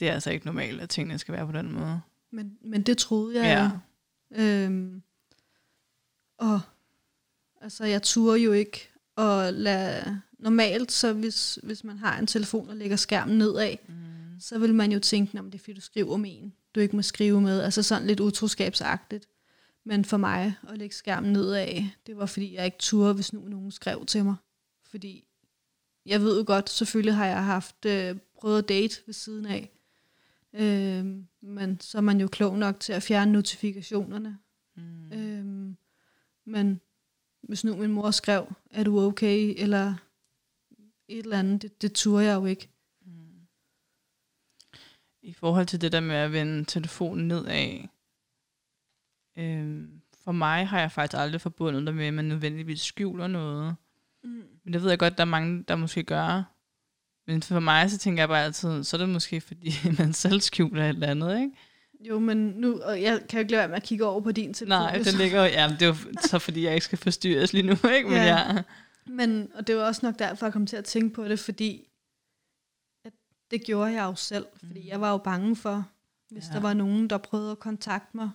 Det 0.00 0.08
er 0.08 0.12
altså 0.12 0.30
ikke 0.30 0.46
normalt, 0.46 0.80
at 0.80 0.88
tingene 0.88 1.18
skal 1.18 1.34
være 1.34 1.46
på 1.46 1.52
den 1.52 1.72
måde. 1.72 2.00
Men, 2.30 2.58
men 2.60 2.82
det 2.82 2.98
troede 2.98 3.42
jeg. 3.42 3.70
Ja. 4.36 4.42
Øhm, 4.42 5.02
og 6.38 6.60
altså, 7.60 7.84
jeg 7.84 8.02
turde 8.02 8.38
jo 8.38 8.52
ikke 8.52 8.88
at 9.16 9.54
lade... 9.54 10.20
Normalt, 10.38 10.92
så 10.92 11.12
hvis, 11.12 11.58
hvis 11.62 11.84
man 11.84 11.98
har 11.98 12.18
en 12.18 12.26
telefon 12.26 12.68
og 12.68 12.76
lægger 12.76 12.96
skærmen 12.96 13.38
nedad, 13.38 13.76
mm. 13.88 13.94
så 14.40 14.58
vil 14.58 14.74
man 14.74 14.92
jo 14.92 14.98
tænke, 14.98 15.38
at 15.38 15.44
det 15.44 15.54
er 15.54 15.58
fordi, 15.58 15.72
du 15.72 15.80
skriver 15.80 16.16
med 16.16 16.30
en, 16.32 16.52
du 16.74 16.80
ikke 16.80 16.96
må 16.96 17.02
skrive 17.02 17.40
med. 17.40 17.60
Altså 17.60 17.82
sådan 17.82 18.06
lidt 18.06 18.20
utroskabsagtigt. 18.20 19.28
Men 19.84 20.04
for 20.04 20.16
mig 20.16 20.54
at 20.68 20.78
lægge 20.78 20.94
skærmen 20.94 21.32
nedad, 21.32 21.82
det 22.06 22.16
var 22.16 22.26
fordi, 22.26 22.54
jeg 22.54 22.64
ikke 22.64 22.78
turde, 22.78 23.14
hvis 23.14 23.32
nu 23.32 23.40
nogen 23.40 23.70
skrev 23.70 24.06
til 24.06 24.24
mig. 24.24 24.36
Fordi 24.84 25.24
jeg 26.06 26.20
ved 26.20 26.38
jo 26.38 26.44
godt, 26.46 26.70
selvfølgelig 26.70 27.14
har 27.14 27.26
jeg 27.26 27.44
haft 27.44 27.84
øh, 27.84 28.16
prøvet 28.34 28.58
at 28.58 28.68
date 28.68 28.96
ved 29.06 29.14
siden 29.14 29.46
af. 29.46 29.70
Øh, 30.52 31.06
men 31.40 31.80
så 31.80 31.98
er 31.98 32.02
man 32.02 32.20
jo 32.20 32.28
klog 32.28 32.58
nok 32.58 32.80
til 32.80 32.92
at 32.92 33.02
fjerne 33.02 33.32
notifikationerne. 33.32 34.38
Mm. 34.76 35.12
Øh, 35.12 35.74
men 36.44 36.80
hvis 37.42 37.64
nu 37.64 37.76
min 37.76 37.92
mor 37.92 38.10
skrev, 38.10 38.52
er 38.70 38.84
du 38.84 39.00
okay, 39.00 39.54
eller 39.56 39.94
et 41.08 41.18
eller 41.18 41.38
andet, 41.38 41.62
det, 41.62 41.82
det 41.82 41.92
turde 41.92 42.24
jeg 42.24 42.34
jo 42.34 42.46
ikke. 42.46 42.68
Mm. 43.06 43.46
I 45.22 45.32
forhold 45.32 45.66
til 45.66 45.80
det 45.80 45.92
der 45.92 46.00
med 46.00 46.16
at 46.16 46.32
vende 46.32 46.64
telefonen 46.64 47.28
nedad, 47.28 47.88
øh, 49.38 49.84
for 50.24 50.32
mig 50.32 50.68
har 50.68 50.80
jeg 50.80 50.92
faktisk 50.92 51.20
aldrig 51.20 51.40
forbundet 51.40 51.86
det 51.86 51.94
med, 51.94 52.06
at 52.06 52.14
man 52.14 52.24
nødvendigvis 52.24 52.80
skjuler 52.80 53.26
noget. 53.26 53.76
Mm. 54.24 54.42
Men 54.64 54.72
det 54.72 54.82
ved 54.82 54.88
jeg 54.88 54.98
godt, 54.98 55.18
der 55.18 55.24
er 55.24 55.28
mange, 55.28 55.62
der 55.68 55.76
måske 55.76 56.02
gør. 56.02 56.42
Men 57.26 57.42
for 57.42 57.60
mig, 57.60 57.90
så 57.90 57.98
tænker 57.98 58.22
jeg 58.22 58.28
bare 58.28 58.44
altid, 58.44 58.84
så 58.84 58.96
er 58.96 58.98
det 58.98 59.08
måske, 59.08 59.40
fordi 59.40 59.72
man 59.98 60.12
selv 60.12 60.40
skjuler 60.40 60.84
et 60.84 60.88
eller 60.88 61.06
andet, 61.06 61.40
ikke? 61.40 61.52
Jo, 62.00 62.18
men 62.18 62.36
nu, 62.36 62.80
og 62.82 63.02
jeg 63.02 63.20
kan 63.28 63.38
jo 63.38 63.40
ikke 63.40 63.50
lade 63.50 63.60
være 63.60 63.68
med 63.68 63.76
at 63.76 63.82
kigge 63.82 64.06
over 64.06 64.20
på 64.20 64.32
din 64.32 64.54
telefon. 64.54 64.68
Nej, 64.68 65.02
den 65.04 65.14
ligger 65.14 65.44
ja, 65.44 65.76
det 65.80 65.82
er 65.82 65.86
jo 65.86 65.94
så 66.20 66.38
fordi, 66.38 66.64
jeg 66.64 66.74
ikke 66.74 66.84
skal 66.84 66.98
forstyrres 66.98 67.52
lige 67.52 67.66
nu, 67.66 67.72
ikke? 67.72 68.08
Men, 68.08 68.16
ja. 68.16 68.54
ja. 68.54 68.62
men 69.06 69.48
og 69.54 69.66
det 69.66 69.76
var 69.76 69.82
også 69.82 70.00
nok 70.06 70.18
derfor, 70.18 70.46
jeg 70.46 70.52
kom 70.52 70.66
til 70.66 70.76
at 70.76 70.84
tænke 70.84 71.14
på 71.14 71.24
det, 71.24 71.38
fordi 71.38 71.88
at 73.04 73.12
det 73.50 73.64
gjorde 73.64 73.92
jeg 73.92 74.02
jo 74.04 74.14
selv, 74.14 74.46
fordi 74.58 74.80
mm. 74.80 74.86
jeg 74.86 75.00
var 75.00 75.10
jo 75.10 75.16
bange 75.16 75.56
for, 75.56 75.88
hvis 76.30 76.44
ja. 76.48 76.54
der 76.54 76.60
var 76.60 76.74
nogen, 76.74 77.10
der 77.10 77.18
prøvede 77.18 77.50
at 77.50 77.58
kontakte 77.58 78.16
mig, 78.16 78.30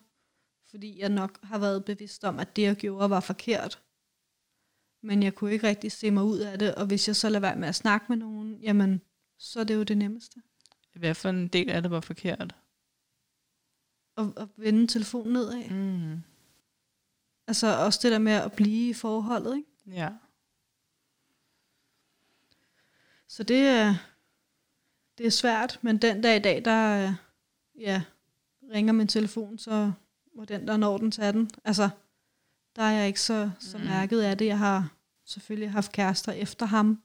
fordi 0.70 1.00
jeg 1.00 1.10
nok 1.10 1.40
har 1.44 1.58
været 1.58 1.86
bevidst 1.86 2.24
om, 2.24 2.40
at 2.40 2.56
det, 2.56 2.62
jeg 2.62 2.76
gjorde, 2.76 3.10
var 3.10 3.20
forkert 3.20 3.82
men 5.02 5.24
jeg 5.24 5.36
kunne 5.36 5.52
ikke 5.52 5.68
rigtig 5.68 5.92
se 5.92 6.12
mig 6.12 6.24
ud 6.24 6.40
af 6.40 6.60
det, 6.60 6.76
og 6.76 6.86
hvis 6.86 7.08
jeg 7.08 7.16
så 7.16 7.30
lader 7.30 7.40
være 7.40 7.56
med 7.56 7.68
at 7.68 7.76
snakke 7.76 8.06
med 8.10 8.18
nogen, 8.18 8.60
jamen, 8.62 9.02
så 9.38 9.60
er 9.60 9.64
det 9.64 9.76
jo 9.76 9.84
det 9.84 9.98
nemmeste. 9.98 10.42
Hvad 10.94 11.16
for 11.16 11.30
en 11.30 11.48
del 11.48 11.70
af 11.70 11.82
det 11.82 11.92
var 11.92 12.00
forkert? 12.00 12.56
At, 14.18 14.26
at 14.38 14.48
vende 14.58 14.88
telefonen 14.88 15.34
nedad. 15.34 15.70
Mm. 15.70 16.22
Altså 17.48 17.86
også 17.86 18.00
det 18.04 18.12
der 18.12 18.20
med 18.20 18.32
at 18.32 18.54
blive 18.54 18.90
i 18.90 18.94
forholdet, 18.94 19.58
ikke? 19.58 19.70
Ja. 19.88 20.10
Så 23.28 23.44
det 23.44 23.68
er, 23.68 23.96
det 25.18 25.26
er 25.26 25.32
svært, 25.32 25.80
men 25.82 25.98
den 25.98 26.22
dag 26.22 26.36
i 26.36 26.40
dag, 26.40 26.66
der 26.66 27.14
ja, 27.80 28.04
ringer 28.74 28.94
min 28.94 29.08
telefon, 29.08 29.58
så 29.58 29.92
må 30.40 30.46
den, 30.46 30.68
der 30.68 30.78
når 30.78 30.98
den, 30.98 31.12
tage 31.12 31.32
den. 31.32 31.50
Altså, 31.64 31.90
der 32.76 32.82
er 32.82 32.92
jeg 32.92 33.08
ikke 33.08 33.22
så, 33.22 33.52
så 33.60 33.78
mm. 33.78 33.84
mærket 33.84 34.22
af 34.22 34.38
det. 34.38 34.46
Jeg 34.46 34.58
har 34.58 34.94
selvfølgelig 35.26 35.72
haft 35.72 35.92
kærester 35.92 36.32
efter 36.32 36.66
ham. 36.66 37.04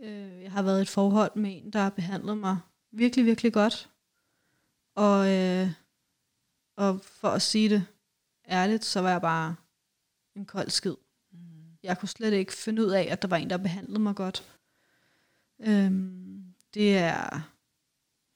Øh, 0.00 0.42
jeg 0.42 0.52
har 0.52 0.62
været 0.62 0.78
i 0.78 0.82
et 0.82 0.88
forhold 0.88 1.36
med 1.36 1.56
en, 1.56 1.72
der 1.72 1.78
har 1.78 1.90
behandlet 1.90 2.38
mig 2.38 2.58
virkelig, 2.90 3.24
virkelig 3.24 3.52
godt. 3.52 3.90
Og, 4.94 5.32
øh, 5.32 5.70
og 6.76 7.00
for 7.00 7.28
at 7.28 7.42
sige 7.42 7.68
det 7.68 7.86
ærligt, 8.48 8.84
så 8.84 9.00
var 9.00 9.10
jeg 9.10 9.20
bare 9.20 9.56
en 10.36 10.46
kold 10.46 10.70
skid. 10.70 10.94
Mm. 11.32 11.38
Jeg 11.82 11.98
kunne 11.98 12.08
slet 12.08 12.32
ikke 12.32 12.52
finde 12.52 12.82
ud 12.82 12.90
af, 12.90 13.08
at 13.10 13.22
der 13.22 13.28
var 13.28 13.36
en, 13.36 13.50
der 13.50 13.56
behandlede 13.56 14.00
mig 14.00 14.14
godt. 14.14 14.58
Øhm, 15.60 16.54
det 16.74 16.98
er, 16.98 17.40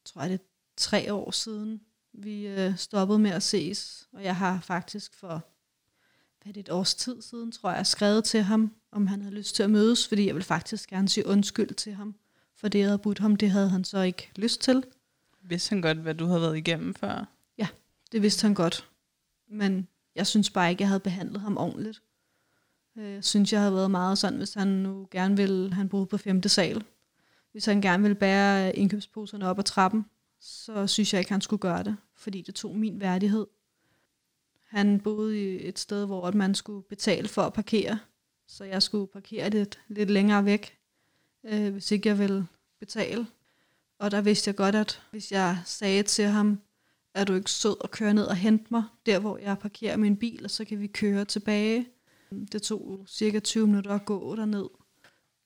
tror 0.05 0.21
jeg, 0.21 0.31
det 0.31 0.41
er 0.41 0.45
tre 0.77 1.13
år 1.13 1.31
siden, 1.31 1.81
vi 2.13 2.47
øh, 2.47 2.77
stoppede 2.77 3.19
med 3.19 3.31
at 3.31 3.43
ses. 3.43 4.09
Og 4.13 4.25
jeg 4.25 4.37
har 4.37 4.61
faktisk 4.61 5.15
for 5.15 5.47
hvad 6.43 6.53
det 6.53 6.61
et 6.61 6.71
års 6.71 6.95
tid 6.95 7.23
siden, 7.23 7.53
tror 7.53 7.71
jeg, 7.71 7.87
skrevet 7.87 8.25
til 8.25 8.43
ham, 8.43 8.73
om 8.93 9.07
han 9.07 9.23
havde 9.23 9.35
lyst 9.35 9.55
til 9.55 9.63
at 9.63 9.71
mødes, 9.71 10.09
fordi 10.09 10.27
jeg 10.27 10.35
ville 10.35 10.45
faktisk 10.45 10.91
gerne 10.91 11.09
sige 11.09 11.27
undskyld 11.27 11.75
til 11.75 11.95
ham, 11.95 12.15
for 12.57 12.69
det, 12.69 12.79
jeg 12.79 12.87
havde 12.87 12.99
budt 12.99 13.19
ham, 13.19 13.37
det 13.37 13.51
havde 13.51 13.69
han 13.69 13.85
så 13.85 14.01
ikke 14.01 14.31
lyst 14.37 14.61
til. 14.61 14.85
Vidste 15.43 15.71
han 15.71 15.83
godt, 15.83 15.99
hvad 15.99 16.15
du 16.15 16.27
havde 16.27 16.41
været 16.41 16.57
igennem 16.57 16.95
før? 16.95 17.25
Ja, 17.59 17.69
det 18.13 18.23
vidste 18.23 18.43
han 18.43 18.55
godt. 18.55 18.89
Men 19.49 19.89
jeg 20.15 20.27
synes 20.27 20.51
bare 20.51 20.71
ikke, 20.71 20.83
jeg 20.83 20.89
havde 20.89 21.01
behandlet 21.01 21.41
ham 21.41 21.57
ordentligt. 21.57 22.03
Øh, 22.99 23.13
jeg 23.13 23.25
synes, 23.25 23.53
jeg 23.53 23.61
havde 23.61 23.75
været 23.75 23.91
meget 23.91 24.19
sådan, 24.19 24.39
hvis 24.39 24.55
han 24.55 24.69
nu 24.69 25.09
gerne 25.11 25.37
ville, 25.37 25.75
han 25.75 25.89
boede 25.89 26.07
på 26.07 26.17
femte 26.17 26.49
sal. 26.49 26.85
Hvis 27.53 27.65
han 27.65 27.81
gerne 27.81 28.03
ville 28.03 28.15
bære 28.15 28.77
indkøbsposerne 28.77 29.49
op 29.49 29.59
ad 29.59 29.65
trappen, 29.65 30.05
så 30.43 30.87
synes 30.87 31.13
jeg 31.13 31.21
ikke, 31.21 31.33
han 31.33 31.41
skulle 31.41 31.61
gøre 31.61 31.83
det, 31.83 31.97
fordi 32.17 32.43
det 32.43 32.55
tog 32.55 32.77
min 32.77 33.01
værdighed 33.01 33.47
han 34.73 35.01
boede 35.01 35.43
i 35.43 35.69
et 35.69 35.79
sted, 35.79 36.07
hvor 36.07 36.31
man 36.31 36.55
skulle 36.55 36.83
betale 36.83 37.29
for 37.29 37.43
at 37.43 37.53
parkere, 37.53 37.99
så 38.47 38.65
jeg 38.65 38.83
skulle 38.83 39.07
parkere 39.07 39.51
lidt, 39.51 39.81
lidt 39.89 40.11
længere 40.11 40.45
væk, 40.45 40.79
øh, 41.45 41.73
hvis 41.73 41.91
ikke 41.91 42.09
jeg 42.09 42.19
ville 42.19 42.47
betale. 42.81 43.27
Og 43.99 44.11
der 44.11 44.21
vidste 44.21 44.49
jeg 44.49 44.57
godt, 44.57 44.75
at 44.75 45.03
hvis 45.11 45.33
jeg 45.33 45.63
sagde 45.65 46.03
til 46.03 46.25
ham, 46.25 46.61
er 47.15 47.25
du 47.25 47.35
ikke 47.35 47.51
sød 47.51 47.77
at 47.85 47.91
køre 47.91 48.15
ned 48.15 48.25
og 48.25 48.37
hente 48.37 48.65
mig, 48.71 48.85
der 49.07 49.19
hvor 49.19 49.39
jeg 49.39 49.59
parkerer 49.59 49.97
min 49.97 50.17
bil, 50.17 50.45
og 50.45 50.51
så 50.51 50.65
kan 50.65 50.81
vi 50.81 50.87
køre 50.87 51.25
tilbage. 51.25 51.89
Det 52.53 52.63
tog 52.63 53.05
cirka 53.09 53.41
20 53.41 53.67
minutter 53.67 53.91
at 53.95 54.05
gå 54.05 54.37
derned. 54.37 54.69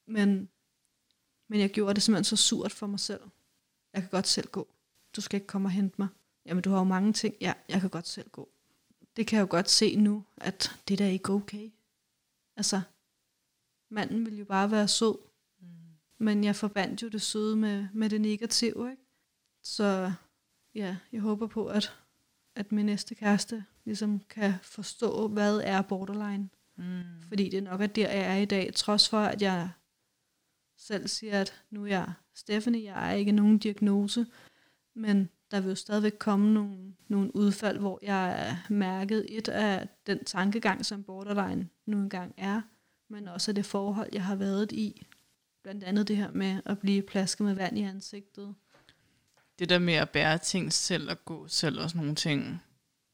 Men, 0.06 0.48
men 1.48 1.60
jeg 1.60 1.70
gjorde 1.70 1.94
det 1.94 2.02
simpelthen 2.02 2.24
så 2.24 2.36
surt 2.36 2.72
for 2.72 2.86
mig 2.86 3.00
selv. 3.00 3.20
Jeg 3.92 4.02
kan 4.02 4.10
godt 4.10 4.26
selv 4.26 4.48
gå. 4.48 4.68
Du 5.16 5.20
skal 5.20 5.36
ikke 5.36 5.46
komme 5.46 5.66
og 5.66 5.72
hente 5.72 5.94
mig. 5.98 6.08
Jamen, 6.46 6.62
du 6.62 6.70
har 6.70 6.78
jo 6.78 6.84
mange 6.84 7.12
ting. 7.12 7.34
Ja, 7.40 7.52
jeg 7.68 7.80
kan 7.80 7.90
godt 7.90 8.08
selv 8.08 8.30
gå 8.30 8.48
det 9.16 9.26
kan 9.26 9.36
jeg 9.36 9.42
jo 9.42 9.50
godt 9.50 9.70
se 9.70 9.96
nu, 9.96 10.24
at 10.36 10.80
det 10.88 10.98
der 10.98 11.04
er 11.04 11.10
ikke 11.10 11.32
okay. 11.32 11.70
Altså, 12.56 12.80
manden 13.90 14.26
vil 14.26 14.38
jo 14.38 14.44
bare 14.44 14.70
være 14.70 14.88
sød. 14.88 15.18
Mm. 15.60 15.66
Men 16.18 16.44
jeg 16.44 16.56
forbandt 16.56 17.02
jo 17.02 17.08
det 17.08 17.22
søde 17.22 17.56
med, 17.56 17.88
med 17.92 18.10
det 18.10 18.20
negative, 18.20 18.90
ikke? 18.90 19.02
Så 19.62 20.12
ja, 20.74 20.96
jeg 21.12 21.20
håber 21.20 21.46
på, 21.46 21.66
at, 21.66 21.92
at 22.54 22.72
min 22.72 22.86
næste 22.86 23.14
kæreste 23.14 23.64
ligesom 23.84 24.20
kan 24.20 24.54
forstå, 24.62 25.28
hvad 25.28 25.60
er 25.64 25.82
borderline. 25.82 26.48
Mm. 26.76 27.22
Fordi 27.28 27.48
det 27.48 27.62
nok 27.62 27.80
er 27.80 27.86
der, 27.86 28.12
jeg 28.12 28.36
er 28.36 28.36
i 28.36 28.44
dag, 28.44 28.74
trods 28.74 29.08
for, 29.08 29.20
at 29.20 29.42
jeg 29.42 29.70
selv 30.76 31.08
siger, 31.08 31.40
at 31.40 31.62
nu 31.70 31.82
er 31.82 31.88
jeg 31.88 32.12
Stephanie, 32.34 32.84
jeg 32.84 33.10
er 33.10 33.12
ikke 33.12 33.32
nogen 33.32 33.58
diagnose, 33.58 34.26
men 34.96 35.28
der 35.50 35.60
vil 35.60 35.68
jo 35.68 35.74
stadigvæk 35.74 36.16
komme 36.18 36.54
nogle, 36.54 36.94
nogle 37.08 37.36
udfald, 37.36 37.78
hvor 37.78 37.98
jeg 38.02 38.48
er 38.48 38.56
mærket 38.72 39.26
et 39.28 39.48
af 39.48 39.88
den 40.06 40.24
tankegang, 40.24 40.86
som 40.86 41.02
borderline 41.02 41.68
nu 41.86 41.98
engang 41.98 42.34
er, 42.36 42.62
men 43.08 43.28
også 43.28 43.50
af 43.50 43.54
det 43.54 43.66
forhold, 43.66 44.08
jeg 44.12 44.24
har 44.24 44.36
været 44.36 44.72
i. 44.72 45.06
Blandt 45.62 45.84
andet 45.84 46.08
det 46.08 46.16
her 46.16 46.30
med 46.30 46.60
at 46.64 46.78
blive 46.78 47.02
plasket 47.02 47.44
med 47.44 47.54
vand 47.54 47.78
i 47.78 47.82
ansigtet. 47.82 48.54
Det 49.58 49.68
der 49.68 49.78
med 49.78 49.94
at 49.94 50.10
bære 50.10 50.38
ting 50.38 50.72
selv 50.72 51.10
og 51.10 51.24
gå 51.24 51.48
selv 51.48 51.80
og 51.80 51.90
sådan 51.90 52.00
nogle 52.00 52.14
ting, 52.14 52.62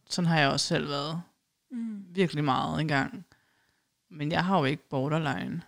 sådan 0.08 0.28
har 0.28 0.40
jeg 0.40 0.50
også 0.50 0.66
selv 0.66 0.88
været. 0.88 1.22
Mm. 1.70 2.04
Virkelig 2.08 2.44
meget 2.44 2.80
engang. 2.80 3.26
Men 4.08 4.32
jeg 4.32 4.44
har 4.44 4.58
jo 4.58 4.64
ikke 4.64 4.88
borderline. 4.88 5.62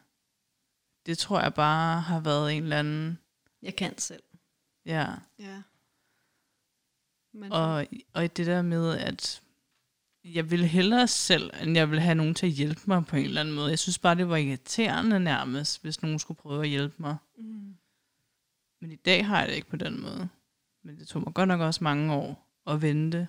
Det 1.06 1.18
tror 1.18 1.40
jeg 1.40 1.54
bare 1.54 2.00
har 2.00 2.20
været 2.20 2.52
en 2.52 2.62
eller 2.62 2.78
anden... 2.78 3.18
Jeg 3.62 3.76
kan 3.76 3.98
selv. 3.98 4.22
Ja. 4.86 5.14
Ja. 5.38 5.62
Men... 7.34 7.52
Og, 7.52 7.86
og 8.12 8.36
det 8.36 8.46
der 8.46 8.62
med, 8.62 8.98
at 8.98 9.42
jeg 10.24 10.50
ville 10.50 10.66
hellere 10.66 11.08
selv, 11.08 11.50
end 11.62 11.76
jeg 11.76 11.90
ville 11.90 12.02
have 12.02 12.14
nogen 12.14 12.34
til 12.34 12.46
at 12.46 12.52
hjælpe 12.52 12.80
mig 12.86 13.06
på 13.06 13.16
en 13.16 13.24
eller 13.24 13.40
anden 13.40 13.54
måde. 13.54 13.70
Jeg 13.70 13.78
synes 13.78 13.98
bare, 13.98 14.14
det 14.14 14.28
var 14.28 14.36
irriterende 14.36 15.20
nærmest, 15.20 15.82
hvis 15.82 16.02
nogen 16.02 16.18
skulle 16.18 16.38
prøve 16.38 16.62
at 16.62 16.68
hjælpe 16.68 16.94
mig. 16.98 17.16
Mm. 17.38 17.74
Men 18.80 18.90
i 18.90 18.96
dag 18.96 19.26
har 19.26 19.40
jeg 19.40 19.48
det 19.48 19.54
ikke 19.54 19.68
på 19.68 19.76
den 19.76 20.00
måde. 20.00 20.28
Men 20.84 20.98
det 20.98 21.08
tog 21.08 21.22
mig 21.22 21.34
godt 21.34 21.48
nok 21.48 21.60
også 21.60 21.84
mange 21.84 22.12
år 22.12 22.60
at 22.66 22.82
vente. 22.82 23.28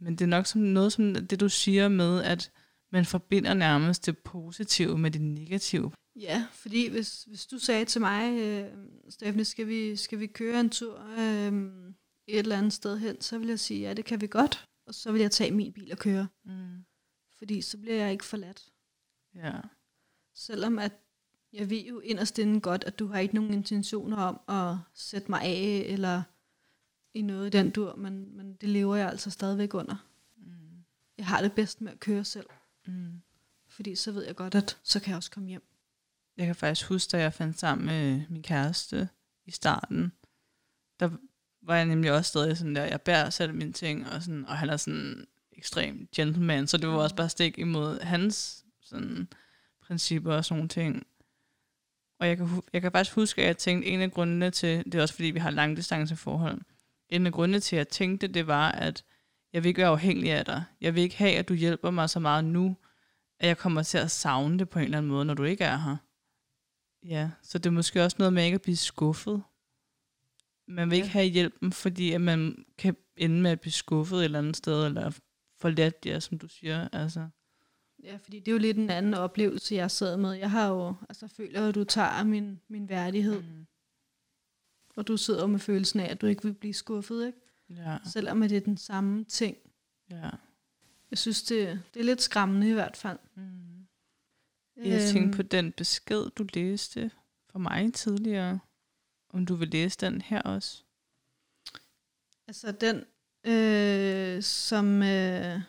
Men 0.00 0.12
det 0.12 0.24
er 0.24 0.28
nok 0.28 0.46
som 0.46 0.60
noget 0.60 0.92
som 0.92 1.14
det, 1.14 1.40
du 1.40 1.48
siger 1.48 1.88
med, 1.88 2.22
at 2.22 2.50
man 2.92 3.04
forbinder 3.04 3.54
nærmest 3.54 4.06
det 4.06 4.18
positive 4.18 4.98
med 4.98 5.10
det 5.10 5.20
negative. 5.20 5.92
Ja, 6.16 6.46
fordi 6.52 6.88
hvis, 6.88 7.24
hvis 7.24 7.46
du 7.46 7.58
sagde 7.58 7.84
til 7.84 8.00
mig, 8.00 8.38
øh, 8.38 8.64
Stephanie, 9.08 9.44
skal 9.44 9.68
vi, 9.68 9.96
skal 9.96 10.20
vi 10.20 10.26
køre 10.26 10.60
en 10.60 10.70
tur 10.70 11.00
øh, 11.18 11.52
et 12.32 12.38
eller 12.38 12.58
andet 12.58 12.72
sted 12.72 12.98
hen, 12.98 13.20
så 13.20 13.38
vil 13.38 13.48
jeg 13.48 13.60
sige, 13.60 13.80
ja, 13.80 13.94
det 13.94 14.04
kan 14.04 14.20
vi 14.20 14.26
godt. 14.26 14.68
Og 14.86 14.94
så 14.94 15.12
vil 15.12 15.20
jeg 15.20 15.30
tage 15.30 15.50
min 15.50 15.72
bil 15.72 15.92
og 15.92 15.98
køre. 15.98 16.28
Mm. 16.44 16.84
Fordi 17.38 17.62
så 17.62 17.78
bliver 17.78 17.96
jeg 17.96 18.12
ikke 18.12 18.24
forladt. 18.24 18.72
Ja. 19.34 19.52
Selvom 20.34 20.78
at 20.78 20.92
jeg 21.52 21.70
ved 21.70 21.80
jo 21.84 22.00
inderst 22.00 22.38
inde 22.38 22.60
godt, 22.60 22.84
at 22.84 22.98
du 22.98 23.06
har 23.06 23.18
ikke 23.18 23.34
nogen 23.34 23.54
intentioner 23.54 24.16
om 24.16 24.40
at 24.48 24.76
sætte 24.94 25.30
mig 25.30 25.42
af, 25.42 25.84
eller 25.86 26.22
i 27.14 27.22
noget 27.22 27.46
i 27.46 27.58
den 27.58 27.70
dur, 27.70 27.94
men, 27.96 28.36
men 28.36 28.54
det 28.54 28.68
lever 28.68 28.96
jeg 28.96 29.08
altså 29.08 29.30
stadigvæk 29.30 29.74
under. 29.74 30.06
Mm. 30.36 30.84
Jeg 31.18 31.26
har 31.26 31.42
det 31.42 31.52
bedst 31.52 31.80
med 31.80 31.92
at 31.92 32.00
køre 32.00 32.24
selv, 32.24 32.46
Mm. 32.86 33.20
fordi 33.68 33.94
så 33.94 34.12
ved 34.12 34.24
jeg 34.26 34.36
godt, 34.36 34.54
at 34.54 34.78
så 34.82 35.00
kan 35.00 35.08
jeg 35.10 35.16
også 35.16 35.30
komme 35.30 35.48
hjem. 35.48 35.62
Jeg 36.36 36.46
kan 36.46 36.54
faktisk 36.56 36.88
huske, 36.88 37.10
da 37.10 37.18
jeg 37.18 37.32
fandt 37.34 37.58
sammen 37.58 37.86
med 37.86 38.22
min 38.28 38.42
kæreste 38.42 39.08
i 39.46 39.50
starten, 39.50 40.12
der 41.00 41.10
var 41.70 41.76
jeg 41.76 41.86
nemlig 41.86 42.12
også 42.12 42.28
stadig 42.28 42.56
sådan 42.56 42.74
der, 42.74 42.84
jeg 42.84 43.00
bærer 43.00 43.30
selv 43.30 43.54
mine 43.54 43.72
ting, 43.72 44.06
og, 44.08 44.22
sådan, 44.22 44.44
og 44.46 44.56
han 44.56 44.70
er 44.70 44.76
sådan 44.76 45.26
ekstrem 45.52 46.08
gentleman, 46.16 46.66
så 46.66 46.76
det 46.76 46.88
var 46.88 46.94
også 46.94 47.16
bare 47.16 47.28
stik 47.28 47.58
imod 47.58 48.00
hans 48.00 48.64
sådan, 48.80 49.28
principper 49.82 50.34
og 50.34 50.44
sådan 50.44 50.56
nogle 50.56 50.68
ting. 50.68 51.06
Og 52.18 52.28
jeg 52.28 52.36
kan, 52.36 52.62
jeg 52.72 52.82
kan 52.82 52.92
faktisk 52.92 53.14
huske, 53.14 53.42
at 53.42 53.46
jeg 53.46 53.58
tænkte, 53.58 53.88
en 53.88 54.00
af 54.00 54.12
grundene 54.12 54.50
til, 54.50 54.84
det 54.84 54.94
er 54.94 55.02
også 55.02 55.14
fordi, 55.14 55.30
vi 55.30 55.38
har 55.38 55.50
langdistanceforhold, 55.50 56.60
en 57.08 57.26
af 57.26 57.32
grundene 57.32 57.60
til, 57.60 57.76
at 57.76 57.78
jeg 57.78 57.88
tænkte, 57.88 58.26
det 58.26 58.46
var, 58.46 58.72
at 58.72 59.04
jeg 59.52 59.62
vil 59.62 59.68
ikke 59.68 59.80
være 59.80 59.88
afhængig 59.88 60.30
af 60.30 60.44
dig. 60.44 60.64
Jeg 60.80 60.94
vil 60.94 61.02
ikke 61.02 61.16
have, 61.16 61.36
at 61.36 61.48
du 61.48 61.54
hjælper 61.54 61.90
mig 61.90 62.10
så 62.10 62.20
meget 62.20 62.44
nu, 62.44 62.76
at 63.38 63.48
jeg 63.48 63.58
kommer 63.58 63.82
til 63.82 63.98
at 63.98 64.10
savne 64.10 64.58
det 64.58 64.68
på 64.68 64.78
en 64.78 64.84
eller 64.84 64.98
anden 64.98 65.12
måde, 65.12 65.24
når 65.24 65.34
du 65.34 65.44
ikke 65.44 65.64
er 65.64 65.76
her. 65.76 65.96
Ja, 67.02 67.30
så 67.42 67.58
det 67.58 67.66
er 67.66 67.70
måske 67.70 68.04
også 68.04 68.16
noget 68.18 68.32
med 68.32 68.44
ikke 68.44 68.54
at 68.54 68.62
blive 68.62 68.76
skuffet. 68.76 69.42
Man 70.70 70.90
vil 70.90 70.96
ikke 70.96 71.08
have 71.08 71.26
hjælpen, 71.26 71.72
fordi 71.72 72.12
at 72.12 72.20
man 72.20 72.64
kan 72.78 72.96
ende 73.16 73.42
med 73.42 73.50
at 73.50 73.60
blive 73.60 73.72
skuffet 73.72 74.18
et 74.18 74.24
eller 74.24 74.38
andet 74.38 74.56
sted, 74.56 74.86
eller 74.86 75.18
forladt, 75.58 76.06
ja, 76.06 76.20
som 76.20 76.38
du 76.38 76.48
siger. 76.48 76.88
Altså. 76.92 77.28
Ja, 78.02 78.16
fordi 78.22 78.38
det 78.40 78.48
er 78.48 78.52
jo 78.52 78.58
lidt 78.58 78.76
en 78.76 78.90
anden 78.90 79.14
oplevelse, 79.14 79.74
jeg 79.74 79.90
sad 79.90 80.16
med. 80.16 80.32
Jeg 80.32 80.50
har 80.50 80.68
jo, 80.68 80.94
altså 81.08 81.28
føler, 81.28 81.68
at 81.68 81.74
du 81.74 81.84
tager 81.84 82.24
min, 82.24 82.60
min 82.68 82.88
værdighed, 82.88 83.42
Mm. 83.42 83.66
og 84.96 85.08
du 85.08 85.16
sidder 85.16 85.46
med 85.46 85.58
følelsen 85.58 86.00
af, 86.00 86.10
at 86.10 86.20
du 86.20 86.26
ikke 86.26 86.42
vil 86.42 86.54
blive 86.54 86.74
skuffet, 86.74 87.26
ikke? 87.26 87.38
Ja, 87.70 87.98
Selvom 88.12 88.40
det 88.40 88.52
er 88.56 88.60
den 88.60 88.76
samme 88.76 89.24
ting. 89.24 89.56
ja. 90.10 90.30
Jeg 91.10 91.18
synes, 91.18 91.42
det, 91.42 91.82
det 91.94 92.00
er 92.00 92.04
lidt 92.04 92.22
skræmmende 92.22 92.68
i 92.68 92.72
hvert 92.72 92.96
fald. 92.96 93.18
Mm. 93.34 93.86
Jeg 94.76 95.00
tænkte 95.00 95.20
Øhm, 95.20 95.32
på 95.32 95.42
den 95.42 95.72
besked, 95.72 96.30
du 96.30 96.46
læste 96.54 97.10
for 97.50 97.58
mig 97.58 97.94
tidligere. 97.94 98.58
Om 99.32 99.46
du 99.46 99.54
vil 99.54 99.68
læse 99.68 99.98
den 100.00 100.20
her 100.20 100.42
også. 100.42 100.82
Altså 102.48 102.72
den, 102.72 103.04
øh, 103.46 104.42
som 104.42 105.02
øh, 105.02 105.60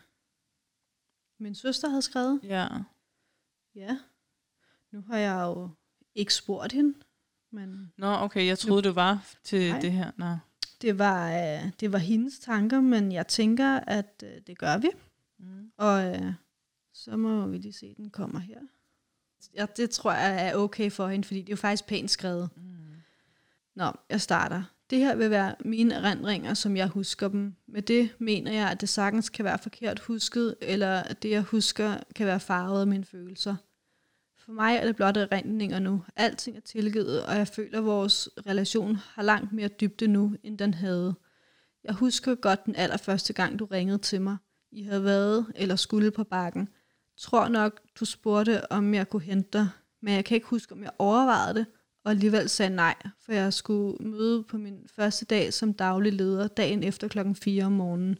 min 1.39 1.55
søster 1.55 1.89
havde 1.89 2.01
skrevet. 2.01 2.39
Ja. 2.43 2.67
Ja. 3.75 3.97
Nu 4.91 5.01
har 5.01 5.17
jeg 5.17 5.43
jo 5.43 5.69
ikke 6.15 6.33
spurgt 6.33 6.71
hende, 6.73 6.93
men 7.51 7.93
Nå, 7.97 8.07
okay, 8.07 8.45
jeg 8.45 8.59
troede, 8.59 8.83
det 8.83 8.95
var 8.95 9.35
til 9.43 9.69
Nej. 9.69 9.79
det 9.79 9.91
her. 9.91 10.11
Nå. 10.17 10.37
det 10.81 10.99
var, 10.99 11.31
øh, 11.31 11.71
det 11.79 11.91
var 11.91 11.97
hendes 11.97 12.39
tanker, 12.39 12.81
men 12.81 13.11
jeg 13.11 13.27
tænker, 13.27 13.79
at 13.79 14.23
øh, 14.23 14.41
det 14.47 14.57
gør 14.57 14.77
vi. 14.77 14.89
Mm. 15.39 15.71
Og 15.77 16.05
øh, 16.15 16.33
så 16.93 17.17
må 17.17 17.47
vi 17.47 17.57
lige 17.57 17.73
se, 17.73 17.93
den 17.97 18.09
kommer 18.09 18.39
her. 18.39 18.59
Ja, 19.55 19.65
det 19.77 19.89
tror 19.89 20.11
jeg 20.11 20.47
er 20.47 20.55
okay 20.55 20.91
for 20.91 21.07
hende, 21.07 21.27
fordi 21.27 21.39
det 21.39 21.49
er 21.49 21.53
jo 21.53 21.57
faktisk 21.57 21.87
pænt 21.87 22.11
skrevet. 22.11 22.49
Mm. 22.55 22.80
Nå, 23.75 23.91
jeg 24.09 24.21
starter. 24.21 24.63
Det 24.89 24.99
her 24.99 25.15
vil 25.15 25.29
være 25.29 25.55
mine 25.65 25.93
erindringer, 25.93 26.53
som 26.53 26.77
jeg 26.77 26.87
husker 26.87 27.27
dem. 27.27 27.55
Med 27.67 27.81
det 27.81 28.09
mener 28.19 28.51
jeg, 28.51 28.71
at 28.71 28.81
det 28.81 28.89
sagtens 28.89 29.29
kan 29.29 29.45
være 29.45 29.57
forkert 29.57 29.99
husket, 29.99 30.55
eller 30.61 30.95
at 30.95 31.23
det, 31.23 31.29
jeg 31.29 31.41
husker, 31.41 31.97
kan 32.15 32.27
være 32.27 32.39
farvet 32.39 32.81
af 32.81 32.87
mine 32.87 33.05
følelser. 33.05 33.55
For 34.37 34.51
mig 34.51 34.75
er 34.75 34.85
det 34.85 34.95
blot 34.95 35.17
erindringer 35.17 35.79
nu. 35.79 36.03
Alting 36.15 36.57
er 36.57 36.61
tilgivet, 36.61 37.25
og 37.25 37.35
jeg 37.35 37.47
føler, 37.47 37.77
at 37.77 37.85
vores 37.85 38.29
relation 38.47 38.95
har 38.95 39.23
langt 39.23 39.53
mere 39.53 39.67
dybde 39.67 40.07
nu, 40.07 40.35
end 40.43 40.57
den 40.57 40.73
havde. 40.73 41.15
Jeg 41.83 41.93
husker 41.93 42.35
godt 42.35 42.65
den 42.65 42.75
allerførste 42.75 43.33
gang, 43.33 43.59
du 43.59 43.65
ringede 43.65 43.97
til 43.97 44.21
mig. 44.21 44.37
I 44.71 44.83
havde 44.83 45.03
været 45.03 45.45
eller 45.55 45.75
skulle 45.75 46.11
på 46.11 46.23
bakken. 46.23 46.69
Tror 47.17 47.47
nok, 47.47 47.81
du 47.99 48.05
spurgte, 48.05 48.71
om 48.71 48.93
jeg 48.93 49.09
kunne 49.09 49.21
hente 49.21 49.49
dig, 49.53 49.69
men 50.01 50.13
jeg 50.13 50.25
kan 50.25 50.35
ikke 50.35 50.47
huske, 50.47 50.73
om 50.73 50.83
jeg 50.83 50.91
overvejede 50.99 51.59
det, 51.59 51.65
og 52.03 52.11
alligevel 52.11 52.49
sagde 52.49 52.75
nej, 52.75 52.95
for 53.19 53.33
jeg 53.33 53.53
skulle 53.53 53.97
møde 54.07 54.43
på 54.43 54.57
min 54.57 54.87
første 54.95 55.25
dag 55.25 55.53
som 55.53 55.73
daglig 55.73 56.13
leder 56.13 56.47
dagen 56.47 56.83
efter 56.83 57.07
klokken 57.07 57.35
4 57.35 57.65
om 57.65 57.71
morgenen. 57.71 58.19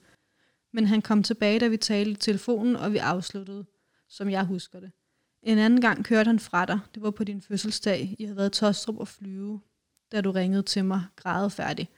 Men 0.74 0.86
han 0.86 1.02
kom 1.02 1.24
tilbage, 1.24 1.60
da 1.60 1.68
vi 1.68 1.78
talte 1.78 2.12
i 2.12 2.16
telefonen, 2.16 2.76
og 2.76 2.94
vi 2.94 2.98
afsluttede, 2.98 3.66
som 4.10 4.30
jeg 4.30 4.44
husker 4.44 4.80
det. 4.80 4.92
En 5.44 5.58
anden 5.58 5.82
gang 5.82 6.06
kørte 6.06 6.28
han 6.28 6.40
fra 6.40 6.66
dig. 6.66 6.80
Det 6.96 7.04
var 7.04 7.12
på 7.12 7.24
din 7.24 7.42
fødselsdag. 7.42 8.16
I 8.20 8.24
havde 8.24 8.38
været 8.38 8.58
i 8.58 8.60
Tostrup 8.60 8.98
og 8.98 9.08
flyve, 9.08 9.62
da 10.12 10.22
du 10.22 10.32
ringede 10.32 10.64
til 10.64 10.86
mig, 10.86 11.04
grædefærdig, 11.16 11.90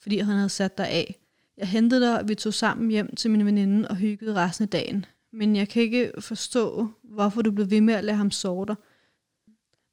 fordi 0.00 0.18
han 0.18 0.36
havde 0.36 0.48
sat 0.48 0.78
dig 0.78 0.88
af. 0.88 1.20
Jeg 1.56 1.68
hentede 1.68 2.00
dig, 2.00 2.20
og 2.20 2.28
vi 2.28 2.34
tog 2.34 2.54
sammen 2.54 2.90
hjem 2.90 3.16
til 3.16 3.30
min 3.30 3.46
veninde 3.46 3.88
og 3.88 3.96
hyggede 3.96 4.34
resten 4.34 4.62
af 4.62 4.68
dagen. 4.68 5.06
Men 5.32 5.56
jeg 5.56 5.68
kan 5.68 5.82
ikke 5.82 6.12
forstå, 6.18 6.88
hvorfor 7.02 7.42
du 7.42 7.50
blev 7.50 7.70
ved 7.70 7.80
med 7.80 7.94
at 7.94 8.04
lade 8.04 8.16
ham 8.16 8.30
sove 8.30 8.66
dig. 8.66 8.76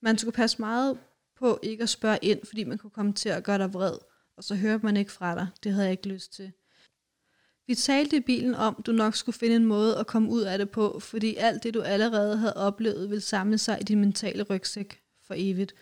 Man 0.02 0.18
skulle 0.18 0.36
passe 0.36 0.60
meget 0.60 0.98
på 1.44 1.60
ikke 1.64 1.84
at 1.84 1.90
spørge 1.90 2.20
ind, 2.22 2.46
fordi 2.46 2.64
man 2.64 2.78
kunne 2.78 2.90
komme 2.90 3.14
til 3.14 3.30
at 3.30 3.44
gøre 3.44 3.58
dig 3.58 3.74
vred, 3.74 3.98
og 4.38 4.44
så 4.44 4.56
hørte 4.56 4.86
man 4.86 4.98
ikke 4.98 5.12
fra 5.12 5.36
dig. 5.36 5.48
Det 5.64 5.72
havde 5.72 5.86
jeg 5.86 5.92
ikke 5.92 6.08
lyst 6.08 6.34
til. 6.34 6.52
Vi 7.68 7.76
talte 7.76 8.18
i 8.18 8.20
bilen 8.20 8.56
om, 8.56 8.84
du 8.86 8.92
nok 8.92 9.16
skulle 9.16 9.38
finde 9.38 9.56
en 9.56 9.66
måde 9.66 9.98
at 9.98 10.08
komme 10.08 10.30
ud 10.30 10.42
af 10.42 10.58
det 10.58 10.70
på, 10.70 11.00
fordi 11.00 11.36
alt 11.36 11.64
det, 11.64 11.74
du 11.74 11.82
allerede 11.82 12.38
havde 12.38 12.54
oplevet, 12.54 13.10
ville 13.10 13.22
samle 13.22 13.58
sig 13.58 13.78
i 13.82 13.84
din 13.84 14.00
mentale 14.00 14.44
rygsæk 14.44 15.02
for 15.28 15.34
evigt. 15.38 15.76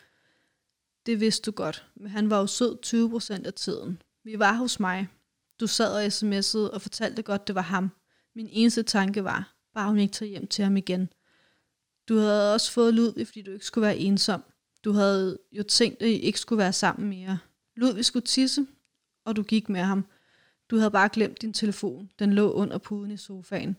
Det 1.05 1.19
vidste 1.19 1.51
du 1.51 1.55
godt, 1.55 1.85
men 1.95 2.07
han 2.07 2.29
var 2.29 2.39
jo 2.39 2.47
sød 2.47 2.77
20% 2.85 3.45
af 3.45 3.53
tiden. 3.53 4.01
Vi 4.23 4.39
var 4.39 4.53
hos 4.53 4.79
mig. 4.79 5.07
Du 5.59 5.67
sad 5.67 5.93
og 5.93 6.05
sms'ede 6.05 6.73
og 6.73 6.81
fortalte 6.81 7.21
godt, 7.21 7.47
det 7.47 7.55
var 7.55 7.61
ham. 7.61 7.89
Min 8.35 8.49
eneste 8.51 8.83
tanke 8.83 9.23
var, 9.23 9.55
bare 9.73 9.89
hun 9.89 9.99
ikke 9.99 10.13
tager 10.13 10.29
hjem 10.29 10.47
til 10.47 10.63
ham 10.63 10.77
igen. 10.77 11.09
Du 12.09 12.17
havde 12.17 12.53
også 12.53 12.71
fået 12.71 12.93
Ludvig, 12.93 13.27
fordi 13.27 13.41
du 13.41 13.51
ikke 13.51 13.65
skulle 13.65 13.85
være 13.87 13.97
ensom. 13.97 14.43
Du 14.83 14.91
havde 14.91 15.37
jo 15.51 15.63
tænkt, 15.63 16.01
at 16.01 16.07
I 16.07 16.19
ikke 16.19 16.39
skulle 16.39 16.57
være 16.57 16.73
sammen 16.73 17.09
mere. 17.09 17.39
Ludvig 17.75 18.05
skulle 18.05 18.25
tisse, 18.25 18.65
og 19.25 19.35
du 19.35 19.43
gik 19.43 19.69
med 19.69 19.81
ham. 19.81 20.05
Du 20.69 20.77
havde 20.77 20.91
bare 20.91 21.09
glemt 21.13 21.41
din 21.41 21.53
telefon. 21.53 22.09
Den 22.19 22.33
lå 22.33 22.51
under 22.51 22.77
puden 22.77 23.11
i 23.11 23.17
sofaen. 23.17 23.77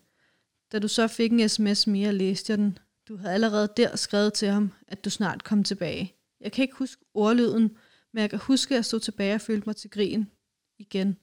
Da 0.73 0.79
du 0.79 0.89
så 0.89 1.09
fik 1.09 1.33
en 1.33 1.49
sms 1.49 1.87
mere, 1.87 2.13
læste 2.13 2.51
jeg 2.51 2.59
den. 2.59 2.79
Du 3.09 3.17
havde 3.17 3.35
allerede 3.35 3.69
der 3.77 3.97
skrevet 3.97 4.33
til 4.33 4.49
ham, 4.49 4.73
at 4.89 5.05
du 5.05 5.11
snart 5.11 5.45
kom 5.45 5.65
tilbage. 5.65 6.15
Jeg 6.41 6.53
kan 6.53 6.63
ikke 6.63 6.77
huske 6.77 7.05
ordlyden, 7.15 7.77
men 8.13 8.21
jeg 8.21 8.31
kan 8.31 8.39
huske, 8.39 8.75
at 8.75 8.77
jeg 8.77 8.85
stod 8.85 9.01
tilbage 9.01 9.35
og 9.35 9.41
følte 9.41 9.69
mig 9.69 9.77
til 9.77 9.91
grin 9.91 10.31
igen. 10.79 11.17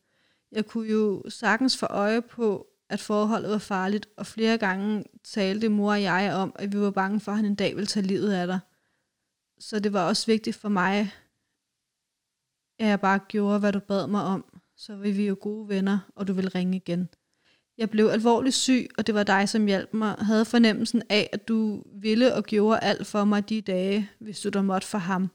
Jeg 0.52 0.66
kunne 0.66 0.90
jo 0.90 1.24
sagtens 1.30 1.78
få 1.78 1.86
øje 1.86 2.22
på, 2.22 2.68
at 2.90 3.00
forholdet 3.00 3.52
var 3.52 3.58
farligt, 3.58 4.08
og 4.18 4.26
flere 4.26 4.58
gange 4.58 5.04
talte 5.24 5.70
mor 5.70 5.92
og 5.92 6.02
jeg 6.02 6.34
om, 6.34 6.56
at 6.56 6.74
vi 6.74 6.80
var 6.80 6.92
bange 6.92 7.20
for, 7.20 7.32
at 7.32 7.38
han 7.38 7.46
en 7.46 7.56
dag 7.56 7.76
ville 7.76 7.88
tage 7.88 8.06
livet 8.06 8.32
af 8.32 8.48
dig. 8.48 8.60
Så 9.60 9.80
det 9.80 9.94
var 9.94 10.08
også 10.08 10.26
vigtigt 10.26 10.56
for 10.56 10.70
mig, 10.70 11.14
at 12.80 12.88
jeg 12.88 13.00
bare 13.00 13.20
gjorde, 13.28 13.60
hvad 13.60 13.74
du 13.74 13.80
bad 13.80 14.08
mig 14.08 14.24
om. 14.24 14.46
Så 14.78 14.96
var 14.96 15.10
vi 15.10 15.28
jo 15.28 15.38
gode 15.42 15.70
venner, 15.70 16.00
og 16.16 16.28
du 16.28 16.34
vil 16.34 16.50
ringe 16.50 16.76
igen. 16.78 17.10
Jeg 17.78 17.90
blev 17.90 18.08
alvorligt 18.08 18.56
syg, 18.56 18.88
og 18.98 19.08
det 19.08 19.16
var 19.16 19.24
dig, 19.24 19.50
som 19.50 19.66
hjalp 19.66 19.94
mig. 19.94 20.16
Jeg 20.18 20.26
havde 20.26 20.46
fornemmelsen 20.46 21.04
af, 21.10 21.30
at 21.34 21.48
du 21.48 21.84
ville 22.02 22.36
og 22.36 22.44
gjorde 22.44 22.80
alt 22.80 23.08
for 23.08 23.24
mig 23.24 23.50
de 23.50 23.62
dage, 23.62 24.10
hvis 24.20 24.40
du 24.40 24.50
der 24.50 24.62
måtte 24.62 24.88
for 24.88 24.98
ham. 24.98 25.30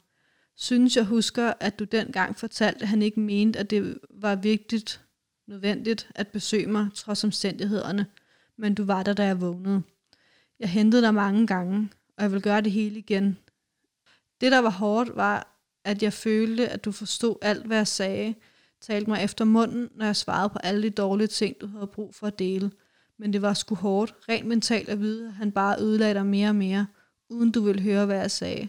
Synes 0.57 0.97
jeg 0.97 1.05
husker, 1.05 1.53
at 1.61 1.79
du 1.79 1.85
dengang 1.85 2.37
fortalte, 2.37 2.83
at 2.83 2.89
han 2.89 3.03
ikke 3.03 3.21
mente, 3.21 3.59
at 3.59 3.71
det 3.71 3.99
var 4.11 4.35
vigtigt, 4.35 5.05
nødvendigt 5.47 6.11
at 6.15 6.29
besøge 6.29 6.67
mig, 6.67 6.89
trods 6.95 7.25
omstændighederne. 7.25 8.07
Men 8.59 8.75
du 8.75 8.85
var 8.85 9.03
der, 9.03 9.13
da 9.13 9.25
jeg 9.25 9.41
vågnede. 9.41 9.83
Jeg 10.59 10.69
hentede 10.69 11.03
dig 11.03 11.15
mange 11.15 11.47
gange, 11.47 11.91
og 12.17 12.23
jeg 12.23 12.33
vil 12.33 12.43
gøre 12.43 12.61
det 12.61 12.73
hele 12.73 12.99
igen. 12.99 13.39
Det, 14.40 14.53
der 14.53 14.59
var 14.59 14.70
hårdt, 14.70 15.16
var, 15.16 15.61
at 15.85 16.03
jeg 16.03 16.12
følte, 16.12 16.68
at 16.68 16.85
du 16.85 16.92
forstod 16.92 17.37
alt, 17.42 17.66
hvad 17.66 17.77
jeg 17.77 17.87
sagde, 17.87 18.35
talte 18.81 19.11
mig 19.11 19.25
efter 19.25 19.44
munden, 19.44 19.88
når 19.94 20.05
jeg 20.05 20.16
svarede 20.16 20.49
på 20.49 20.59
alle 20.59 20.83
de 20.83 20.90
dårlige 20.90 21.27
ting, 21.27 21.57
du 21.61 21.66
havde 21.66 21.87
brug 21.87 22.14
for 22.14 22.27
at 22.27 22.38
dele. 22.38 22.70
Men 23.18 23.33
det 23.33 23.42
var 23.42 23.55
sgu 23.55 23.75
hårdt, 23.75 24.14
rent 24.29 24.47
mentalt 24.47 24.88
at 24.88 25.01
vide, 25.01 25.27
at 25.27 25.33
han 25.33 25.53
bare 25.53 25.81
ødelagde 25.81 26.14
dig 26.14 26.27
mere 26.27 26.49
og 26.49 26.57
mere, 26.57 26.87
uden 27.31 27.53
du 27.53 27.62
ville 27.62 27.83
høre, 27.83 28.07
hvad 28.07 28.16
jeg 28.16 28.31
sagde. 28.31 28.68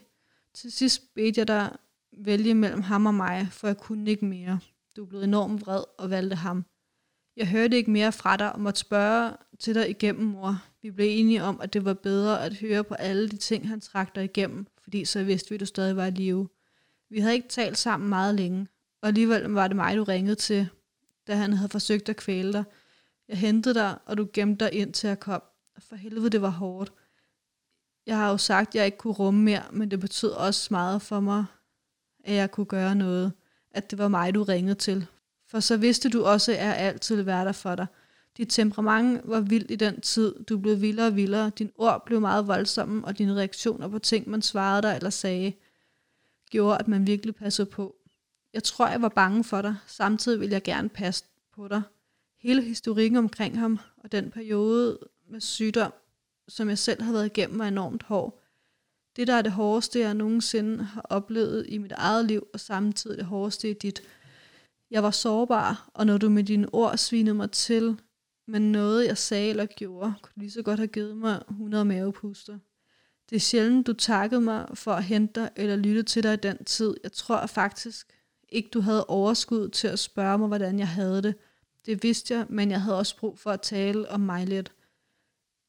Til 0.53 0.71
sidst 0.71 1.13
bedte 1.15 1.39
jeg 1.39 1.47
dig 1.47 1.71
vælge 2.17 2.53
mellem 2.53 2.81
ham 2.81 3.05
og 3.05 3.13
mig, 3.13 3.47
for 3.51 3.67
jeg 3.67 3.77
kunne 3.77 4.09
ikke 4.09 4.25
mere. 4.25 4.59
Du 4.95 5.05
blev 5.05 5.21
enormt 5.21 5.61
vred 5.61 5.83
og 5.97 6.09
valgte 6.09 6.35
ham. 6.35 6.65
Jeg 7.37 7.47
hørte 7.47 7.77
ikke 7.77 7.91
mere 7.91 8.11
fra 8.11 8.37
dig 8.37 8.53
og 8.53 8.59
måtte 8.59 8.79
spørge 8.79 9.33
til 9.59 9.75
dig 9.75 9.89
igennem, 9.89 10.25
mor. 10.25 10.63
Vi 10.81 10.91
blev 10.91 11.07
enige 11.09 11.43
om, 11.43 11.61
at 11.61 11.73
det 11.73 11.85
var 11.85 11.93
bedre 11.93 12.43
at 12.45 12.53
høre 12.53 12.83
på 12.83 12.93
alle 12.93 13.29
de 13.29 13.37
ting, 13.37 13.67
han 13.67 13.81
trak 13.81 14.15
dig 14.15 14.23
igennem, 14.23 14.67
fordi 14.83 15.05
så 15.05 15.23
vidste 15.23 15.49
vi, 15.49 15.55
at 15.55 15.59
du 15.59 15.65
stadig 15.65 15.95
var 15.95 16.05
i 16.05 16.11
live. 16.11 16.49
Vi 17.09 17.19
havde 17.19 17.33
ikke 17.33 17.47
talt 17.47 17.77
sammen 17.77 18.09
meget 18.09 18.35
længe, 18.35 18.67
og 19.01 19.07
alligevel 19.07 19.43
var 19.43 19.67
det 19.67 19.75
mig, 19.75 19.97
du 19.97 20.03
ringede 20.03 20.35
til, 20.35 20.67
da 21.27 21.35
han 21.35 21.53
havde 21.53 21.69
forsøgt 21.69 22.09
at 22.09 22.15
kvæle 22.15 22.53
dig. 22.53 22.63
Jeg 23.27 23.37
hentede 23.37 23.75
dig, 23.75 23.97
og 24.05 24.17
du 24.17 24.27
gemte 24.33 24.65
dig 24.65 24.73
ind 24.73 24.93
til 24.93 25.07
at 25.07 25.19
komme. 25.19 25.45
For 25.79 25.95
helvede, 25.95 26.29
det 26.29 26.41
var 26.41 26.49
hårdt. 26.49 26.93
Jeg 28.05 28.17
har 28.17 28.29
jo 28.29 28.37
sagt, 28.37 28.67
at 28.67 28.75
jeg 28.75 28.85
ikke 28.85 28.97
kunne 28.97 29.13
rumme 29.13 29.43
mere, 29.43 29.63
men 29.71 29.91
det 29.91 29.99
betød 29.99 30.29
også 30.29 30.67
meget 30.71 31.01
for 31.01 31.19
mig, 31.19 31.45
at 32.23 32.33
jeg 32.33 32.51
kunne 32.51 32.65
gøre 32.65 32.95
noget. 32.95 33.33
At 33.71 33.91
det 33.91 33.99
var 33.99 34.07
mig, 34.07 34.35
du 34.35 34.43
ringede 34.43 34.75
til. 34.75 35.07
For 35.47 35.59
så 35.59 35.77
vidste 35.77 36.09
du 36.09 36.23
også, 36.23 36.51
at 36.51 36.57
jeg 36.57 36.77
altid 36.77 37.15
vil 37.15 37.25
være 37.25 37.45
der 37.45 37.51
for 37.51 37.75
dig. 37.75 37.87
Dit 38.37 38.47
temperament 38.49 39.21
var 39.23 39.39
vildt 39.39 39.71
i 39.71 39.75
den 39.75 40.01
tid. 40.01 40.43
Du 40.43 40.57
blev 40.57 40.81
vildere 40.81 41.07
og 41.07 41.15
vildere. 41.15 41.51
Din 41.57 41.71
ord 41.77 42.03
blev 42.05 42.21
meget 42.21 42.47
voldsomme, 42.47 43.05
og 43.05 43.17
dine 43.17 43.35
reaktioner 43.35 43.87
på 43.87 43.99
ting, 43.99 44.29
man 44.29 44.41
svarede 44.41 44.81
dig 44.81 44.95
eller 44.95 45.09
sagde, 45.09 45.53
gjorde, 46.49 46.77
at 46.79 46.87
man 46.87 47.07
virkelig 47.07 47.35
passede 47.35 47.65
på. 47.65 47.95
Jeg 48.53 48.63
tror, 48.63 48.87
jeg 48.87 49.01
var 49.01 49.09
bange 49.09 49.43
for 49.43 49.61
dig. 49.61 49.75
Samtidig 49.87 50.39
ville 50.39 50.53
jeg 50.53 50.63
gerne 50.63 50.89
passe 50.89 51.23
på 51.55 51.67
dig. 51.67 51.81
Hele 52.39 52.61
historikken 52.61 53.17
omkring 53.17 53.59
ham, 53.59 53.79
og 54.03 54.11
den 54.11 54.31
periode 54.31 54.99
med 55.29 55.41
sygdom, 55.41 55.93
som 56.47 56.69
jeg 56.69 56.77
selv 56.77 57.01
har 57.01 57.11
været 57.11 57.25
igennem, 57.25 57.59
var 57.59 57.67
enormt 57.67 58.03
hård. 58.03 58.41
Det, 59.15 59.27
der 59.27 59.33
er 59.33 59.41
det 59.41 59.51
hårdeste, 59.51 59.99
jeg 59.99 60.13
nogensinde 60.13 60.83
har 60.83 61.01
oplevet 61.01 61.65
i 61.69 61.77
mit 61.77 61.91
eget 61.91 62.25
liv, 62.25 62.47
og 62.53 62.59
samtidig 62.59 63.17
det 63.17 63.25
hårdeste 63.25 63.69
i 63.69 63.73
dit. 63.73 64.01
Jeg 64.91 65.03
var 65.03 65.11
sårbar, 65.11 65.89
og 65.93 66.05
når 66.05 66.17
du 66.17 66.29
med 66.29 66.43
dine 66.43 66.73
ord 66.73 66.97
svinede 66.97 67.35
mig 67.35 67.51
til, 67.51 67.99
men 68.47 68.71
noget 68.71 69.07
jeg 69.07 69.17
sagde 69.17 69.49
eller 69.49 69.65
gjorde, 69.65 70.13
kunne 70.21 70.33
lige 70.35 70.51
så 70.51 70.61
godt 70.61 70.79
have 70.79 70.87
givet 70.87 71.17
mig 71.17 71.43
100 71.49 71.85
mavepuster. 71.85 72.59
Det 73.29 73.35
er 73.35 73.39
sjældent, 73.39 73.87
du 73.87 73.93
takkede 73.93 74.41
mig 74.41 74.67
for 74.73 74.91
at 74.91 75.03
hente 75.03 75.41
dig 75.41 75.49
eller 75.55 75.75
lytte 75.75 76.03
til 76.03 76.23
dig 76.23 76.33
i 76.33 76.37
den 76.37 76.65
tid. 76.65 76.95
Jeg 77.03 77.11
tror 77.11 77.45
faktisk 77.45 78.13
ikke, 78.49 78.69
du 78.69 78.81
havde 78.81 79.05
overskud 79.05 79.69
til 79.69 79.87
at 79.87 79.99
spørge 79.99 80.37
mig, 80.37 80.47
hvordan 80.47 80.79
jeg 80.79 80.87
havde 80.87 81.21
det. 81.21 81.35
Det 81.85 82.03
vidste 82.03 82.33
jeg, 82.33 82.45
men 82.49 82.71
jeg 82.71 82.81
havde 82.81 82.97
også 82.97 83.17
brug 83.17 83.39
for 83.39 83.51
at 83.51 83.61
tale 83.61 84.09
om 84.09 84.19
mig 84.19 84.47
lidt. 84.47 84.71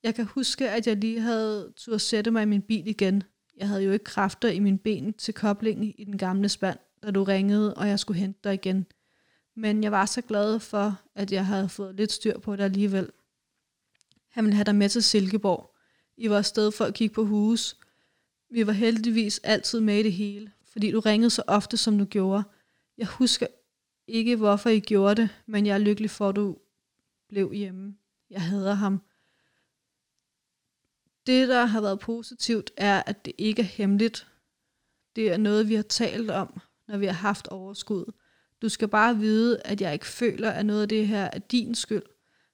Jeg 0.02 0.14
kan 0.14 0.24
huske, 0.24 0.70
at 0.70 0.87
jeg 0.87 0.96
lige 0.96 1.20
havde 1.20 1.72
tur 1.76 1.98
sætte 1.98 2.31
mig 2.31 2.42
i 2.42 2.46
min 2.46 2.62
bil 2.62 2.87
igen. 2.87 3.22
Jeg 3.57 3.68
havde 3.68 3.83
jo 3.83 3.92
ikke 3.92 4.05
kræfter 4.05 4.48
i 4.48 4.59
min 4.59 4.79
ben 4.79 5.12
til 5.12 5.35
koblingen 5.35 5.94
i 5.98 6.05
den 6.05 6.18
gamle 6.18 6.48
spand, 6.48 6.79
da 7.02 7.11
du 7.11 7.24
ringede, 7.24 7.74
og 7.74 7.88
jeg 7.88 7.98
skulle 7.98 8.20
hente 8.20 8.40
dig 8.44 8.55
igen. 8.55 8.87
Men 9.58 9.82
jeg 9.82 9.92
var 9.92 10.06
så 10.06 10.22
glad 10.22 10.60
for, 10.60 11.00
at 11.14 11.32
jeg 11.32 11.46
havde 11.46 11.68
fået 11.68 11.94
lidt 11.94 12.12
styr 12.12 12.38
på 12.38 12.56
det 12.56 12.64
alligevel. 12.64 13.10
Han 14.28 14.44
ville 14.44 14.54
have 14.54 14.64
dig 14.64 14.74
med 14.74 14.88
til 14.88 15.02
Silkeborg. 15.02 15.74
I 16.16 16.30
var 16.30 16.38
afsted 16.38 16.72
for 16.72 16.84
at 16.84 16.94
kigge 16.94 17.14
på 17.14 17.24
hus. 17.24 17.76
Vi 18.50 18.66
var 18.66 18.72
heldigvis 18.72 19.38
altid 19.38 19.80
med 19.80 19.98
i 19.98 20.02
det 20.02 20.12
hele, 20.12 20.52
fordi 20.64 20.90
du 20.90 21.00
ringede 21.00 21.30
så 21.30 21.42
ofte, 21.46 21.76
som 21.76 21.98
du 21.98 22.04
gjorde. 22.04 22.44
Jeg 22.98 23.06
husker 23.06 23.46
ikke, 24.06 24.36
hvorfor 24.36 24.70
I 24.70 24.80
gjorde 24.80 25.22
det, 25.22 25.28
men 25.46 25.66
jeg 25.66 25.74
er 25.74 25.78
lykkelig 25.78 26.10
for, 26.10 26.28
at 26.28 26.36
du 26.36 26.56
blev 27.28 27.52
hjemme. 27.52 27.96
Jeg 28.30 28.42
hader 28.42 28.74
ham. 28.74 29.02
Det, 31.26 31.48
der 31.48 31.64
har 31.64 31.80
været 31.80 32.00
positivt, 32.00 32.70
er, 32.76 33.02
at 33.06 33.24
det 33.24 33.32
ikke 33.38 33.62
er 33.62 33.66
hemmeligt. 33.66 34.26
Det 35.16 35.32
er 35.32 35.36
noget, 35.36 35.68
vi 35.68 35.74
har 35.74 35.82
talt 35.82 36.30
om, 36.30 36.60
når 36.88 36.98
vi 36.98 37.06
har 37.06 37.12
haft 37.12 37.48
overskud. 37.48 38.12
Du 38.62 38.68
skal 38.68 38.88
bare 38.88 39.16
vide, 39.16 39.60
at 39.64 39.80
jeg 39.80 39.92
ikke 39.92 40.06
føler, 40.06 40.50
at 40.50 40.66
noget 40.66 40.82
af 40.82 40.88
det 40.88 41.06
her 41.06 41.24
er 41.24 41.38
din 41.38 41.74
skyld, 41.74 42.02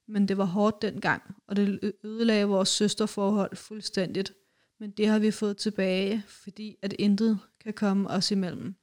men 0.07 0.27
det 0.27 0.37
var 0.37 0.45
hårdt 0.45 0.81
dengang, 0.81 1.35
og 1.47 1.55
det 1.55 1.93
ødelagde 2.03 2.45
vores 2.45 2.69
søsterforhold 2.69 3.55
fuldstændigt. 3.55 4.33
Men 4.79 4.91
det 4.91 5.07
har 5.07 5.19
vi 5.19 5.31
fået 5.31 5.57
tilbage, 5.57 6.23
fordi 6.27 6.75
at 6.81 6.93
intet 6.99 7.39
kan 7.63 7.73
komme 7.73 8.09
os 8.09 8.31
imellem. 8.31 8.75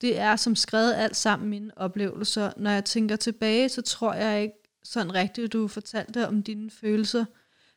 Det 0.00 0.18
er 0.18 0.36
som 0.36 0.56
skrevet 0.56 0.94
alt 0.94 1.16
sammen 1.16 1.50
mine 1.50 1.78
oplevelser. 1.78 2.52
Når 2.56 2.70
jeg 2.70 2.84
tænker 2.84 3.16
tilbage, 3.16 3.68
så 3.68 3.82
tror 3.82 4.14
jeg 4.14 4.42
ikke 4.42 4.54
sådan 4.82 5.14
rigtigt, 5.14 5.52
du 5.52 5.68
fortalte 5.68 6.28
om 6.28 6.42
dine 6.42 6.70
følelser. 6.70 7.24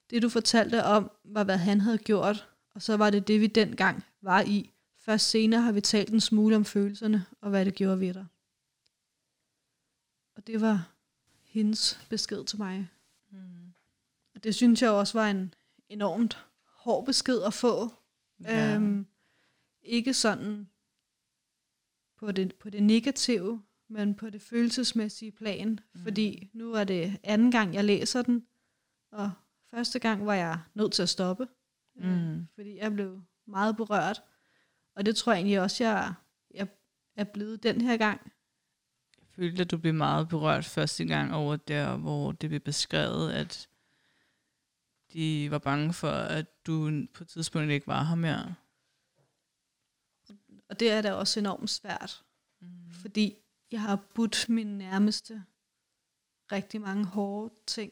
Det 0.10 0.22
du 0.22 0.30
fortalte 0.30 0.84
om, 0.84 1.12
var 1.26 1.44
hvad 1.44 1.58
han 1.58 1.82
havde 1.82 1.98
gjort, 1.98 2.48
og 2.76 2.82
så 2.82 2.98
var 2.98 3.10
det 3.10 3.28
det, 3.28 3.42
vi 3.42 3.48
dengang 3.48 4.04
var 4.22 4.42
i. 4.42 4.72
Først 5.06 5.30
senere 5.30 5.62
har 5.62 5.72
vi 5.72 5.82
talt 5.82 6.10
en 6.10 6.22
smule 6.22 6.56
om 6.56 6.66
følelserne, 6.66 7.26
og 7.42 7.50
hvad 7.50 7.66
det 7.66 7.76
gjorde 7.76 8.00
ved 8.00 8.14
dig. 8.14 8.26
Og 10.36 10.48
det 10.48 10.62
var 10.62 10.92
hendes 11.44 12.00
besked 12.10 12.46
til 12.46 12.58
mig. 12.58 12.90
Mm. 13.32 13.74
Og 14.36 14.44
det 14.44 14.56
synes 14.56 14.82
jeg 14.82 14.90
også 14.90 15.18
var 15.18 15.30
en 15.30 15.54
enormt 15.90 16.46
hård 16.66 17.06
besked 17.06 17.42
at 17.42 17.54
få. 17.54 17.94
Ja. 18.44 18.76
Øhm, 18.76 19.08
ikke 19.82 20.14
sådan 20.14 20.70
på 22.18 22.32
det, 22.32 22.56
på 22.56 22.70
det 22.70 22.84
negative, 22.84 23.64
men 23.88 24.16
på 24.16 24.30
det 24.30 24.42
følelsesmæssige 24.42 25.32
plan. 25.32 25.80
Mm. 25.94 26.02
Fordi 26.02 26.50
nu 26.54 26.74
er 26.74 26.84
det 26.84 27.20
anden 27.24 27.52
gang, 27.52 27.74
jeg 27.74 27.84
læser 27.84 28.22
den, 28.22 28.48
og 29.12 29.32
første 29.72 30.00
gang 30.00 30.26
var 30.26 30.34
jeg 30.34 30.60
nødt 30.74 30.94
til 30.94 31.04
at 31.04 31.10
stoppe. 31.10 31.48
Øh, 31.98 32.12
mm. 32.12 32.36
Øh, 32.36 32.42
fordi 32.56 32.78
jeg 32.78 32.94
blev 32.94 33.22
meget 33.46 33.76
berørt. 33.76 34.24
Og 34.96 35.06
det 35.06 35.16
tror 35.16 35.32
jeg 35.32 35.40
egentlig 35.40 35.62
også, 35.62 35.84
jeg, 35.84 36.14
jeg 36.54 36.68
er 37.16 37.24
blevet 37.24 37.64
den 37.64 37.82
her 37.82 37.98
gang 37.98 38.32
følte, 39.36 39.62
at 39.62 39.72
du 39.72 39.78
blev 39.78 39.94
meget 39.94 40.30
berørt 40.30 40.66
første 40.66 41.06
gang 41.06 41.34
over 41.34 41.56
der, 41.56 41.98
hvor 41.98 42.32
det 42.32 42.50
blev 42.50 42.60
beskrevet, 42.60 43.32
at 43.32 43.70
de 45.14 45.52
var 45.52 45.58
bange 45.58 45.94
for, 45.94 46.12
at 46.12 46.66
du 46.68 47.06
på 47.14 47.24
et 47.24 47.28
tidspunkt 47.28 47.72
ikke 47.72 47.88
var 47.88 48.04
her 48.04 48.16
mere. 48.16 48.56
Og 50.70 50.80
det 50.80 50.92
er 50.92 51.02
da 51.02 51.14
også 51.14 51.40
enormt 51.40 51.70
svært, 51.70 52.24
mm. 52.62 52.92
fordi 52.92 53.36
jeg 53.72 53.82
har 53.82 54.00
budt 54.14 54.50
min 54.50 54.78
nærmeste 54.78 55.44
rigtig 56.52 56.82
mange 56.82 57.06
hårde 57.06 57.54
ting, 57.68 57.92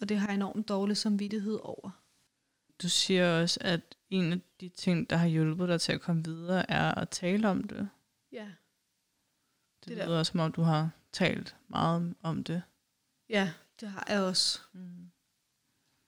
og 0.00 0.08
det 0.08 0.18
har 0.18 0.26
jeg 0.26 0.34
enormt 0.34 0.68
dårlig 0.68 0.96
samvittighed 0.96 1.58
over. 1.62 1.90
Du 2.82 2.88
siger 2.88 3.42
også, 3.42 3.58
at 3.60 3.96
en 4.10 4.32
af 4.32 4.40
de 4.60 4.68
ting, 4.68 5.10
der 5.10 5.16
har 5.16 5.26
hjulpet 5.26 5.68
dig 5.68 5.80
til 5.80 5.92
at 5.92 6.00
komme 6.00 6.24
videre, 6.24 6.70
er 6.70 6.94
at 6.94 7.08
tale 7.08 7.48
om 7.48 7.64
det. 7.64 7.88
Ja. 8.32 8.48
Det, 9.88 9.96
det 9.96 10.06
lyder 10.06 10.18
også, 10.18 10.30
som 10.30 10.40
om 10.40 10.52
du 10.52 10.62
har 10.62 10.90
talt 11.12 11.56
meget 11.68 12.14
om 12.22 12.44
det. 12.44 12.62
Ja, 13.28 13.52
det 13.80 13.88
har 13.88 14.06
jeg 14.08 14.20
også. 14.20 14.60
Mm. 14.72 15.10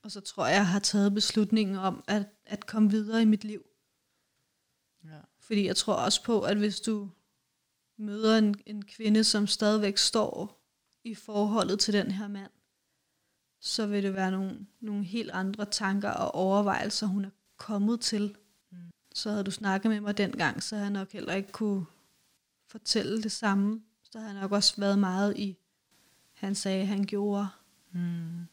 Og 0.02 0.10
så 0.10 0.20
tror 0.20 0.46
jeg, 0.46 0.54
jeg 0.54 0.66
har 0.66 0.78
taget 0.78 1.14
beslutningen 1.14 1.76
om 1.76 2.04
at, 2.06 2.26
at 2.46 2.66
komme 2.66 2.90
videre 2.90 3.22
i 3.22 3.24
mit 3.24 3.44
liv. 3.44 3.64
Ja. 5.04 5.20
Fordi 5.38 5.66
jeg 5.66 5.76
tror 5.76 5.94
også 5.94 6.24
på, 6.24 6.40
at 6.40 6.56
hvis 6.56 6.80
du 6.80 7.10
møder 7.96 8.38
en, 8.38 8.54
en 8.66 8.84
kvinde, 8.84 9.24
som 9.24 9.46
stadigvæk 9.46 9.98
står 9.98 10.66
i 11.04 11.14
forholdet 11.14 11.80
til 11.80 11.94
den 11.94 12.10
her 12.10 12.28
mand, 12.28 12.50
så 13.60 13.86
vil 13.86 14.02
det 14.02 14.14
være 14.14 14.30
nogle, 14.30 14.66
nogle 14.80 15.04
helt 15.04 15.30
andre 15.30 15.64
tanker 15.64 16.10
og 16.10 16.34
overvejelser, 16.34 17.06
hun 17.06 17.24
er 17.24 17.30
kommet 17.56 18.00
til. 18.00 18.36
Mm. 18.70 18.78
Så 19.14 19.30
havde 19.30 19.44
du 19.44 19.50
snakket 19.50 19.90
med 19.90 20.00
mig 20.00 20.18
dengang, 20.18 20.62
så 20.62 20.74
havde 20.74 20.86
jeg 20.86 20.92
nok 20.92 21.12
heller 21.12 21.34
ikke 21.34 21.52
kunne 21.52 21.86
fortælle 22.70 23.22
det 23.22 23.32
samme. 23.32 23.82
Så 24.02 24.18
har 24.18 24.26
han 24.26 24.36
nok 24.36 24.52
også 24.52 24.74
været 24.78 24.98
meget 24.98 25.36
i, 25.36 25.58
han 26.32 26.54
sagde, 26.54 26.86
han 26.86 27.04
gjorde. 27.04 27.48
Mm. 27.92 28.46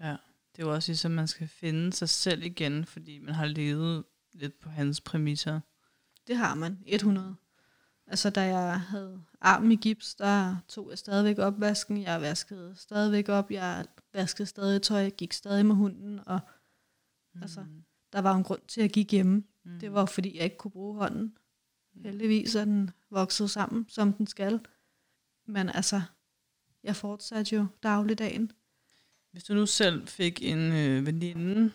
Ja, 0.00 0.16
det 0.56 0.62
er 0.62 0.66
jo 0.66 0.74
også 0.74 0.90
ligesom, 0.90 1.10
man 1.10 1.28
skal 1.28 1.48
finde 1.48 1.92
sig 1.92 2.08
selv 2.08 2.42
igen, 2.42 2.84
fordi 2.84 3.18
man 3.18 3.34
har 3.34 3.46
levet 3.46 4.04
lidt 4.32 4.58
på 4.58 4.68
hans 4.68 5.00
præmisser. 5.00 5.60
Det 6.26 6.36
har 6.36 6.54
man, 6.54 6.78
100. 6.86 7.36
Altså, 8.06 8.30
da 8.30 8.40
jeg 8.40 8.80
havde 8.80 9.22
armen 9.40 9.72
i 9.72 9.76
gips, 9.76 10.14
der 10.14 10.56
tog 10.68 10.90
jeg 10.90 10.98
stadigvæk 10.98 11.38
opvasken. 11.38 12.02
Jeg 12.02 12.20
vaskede 12.20 12.74
stadigvæk 12.76 13.28
op. 13.28 13.50
Jeg 13.50 13.86
vaskede 14.14 14.46
stadig 14.46 14.82
tøj. 14.82 14.98
Jeg 14.98 15.12
gik 15.12 15.32
stadig 15.32 15.66
med 15.66 15.74
hunden. 15.74 16.20
Og 16.26 16.40
mm. 17.34 17.42
altså, 17.42 17.64
der 18.12 18.20
var 18.20 18.34
en 18.34 18.42
grund 18.42 18.60
til, 18.68 18.80
at 18.80 18.82
jeg 18.82 18.90
gik 18.90 19.12
hjemme. 19.12 19.44
Mm. 19.64 19.80
Det 19.80 19.92
var, 19.92 20.06
fordi 20.06 20.36
jeg 20.36 20.44
ikke 20.44 20.56
kunne 20.56 20.70
bruge 20.70 20.96
hånden. 20.98 21.36
Heldigvis 22.02 22.54
er 22.54 22.64
den 22.64 22.90
vokset 23.10 23.50
sammen, 23.50 23.86
som 23.88 24.12
den 24.12 24.26
skal. 24.26 24.60
Men 25.46 25.68
altså, 25.68 26.02
jeg 26.84 26.96
fortsatte 26.96 27.56
jo 27.56 27.66
dagligdagen. 27.82 28.52
Hvis 29.32 29.44
du 29.44 29.54
nu 29.54 29.66
selv 29.66 30.06
fik 30.06 30.42
en 30.42 30.72
øh, 30.72 31.06
veninde, 31.06 31.72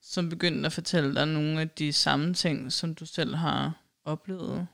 som 0.00 0.28
begyndte 0.28 0.66
at 0.66 0.72
fortælle 0.72 1.14
dig 1.14 1.26
nogle 1.26 1.60
af 1.60 1.70
de 1.70 1.92
samme 1.92 2.34
ting, 2.34 2.72
som 2.72 2.94
du 2.94 3.06
selv 3.06 3.34
har 3.34 3.84
oplevet, 4.04 4.66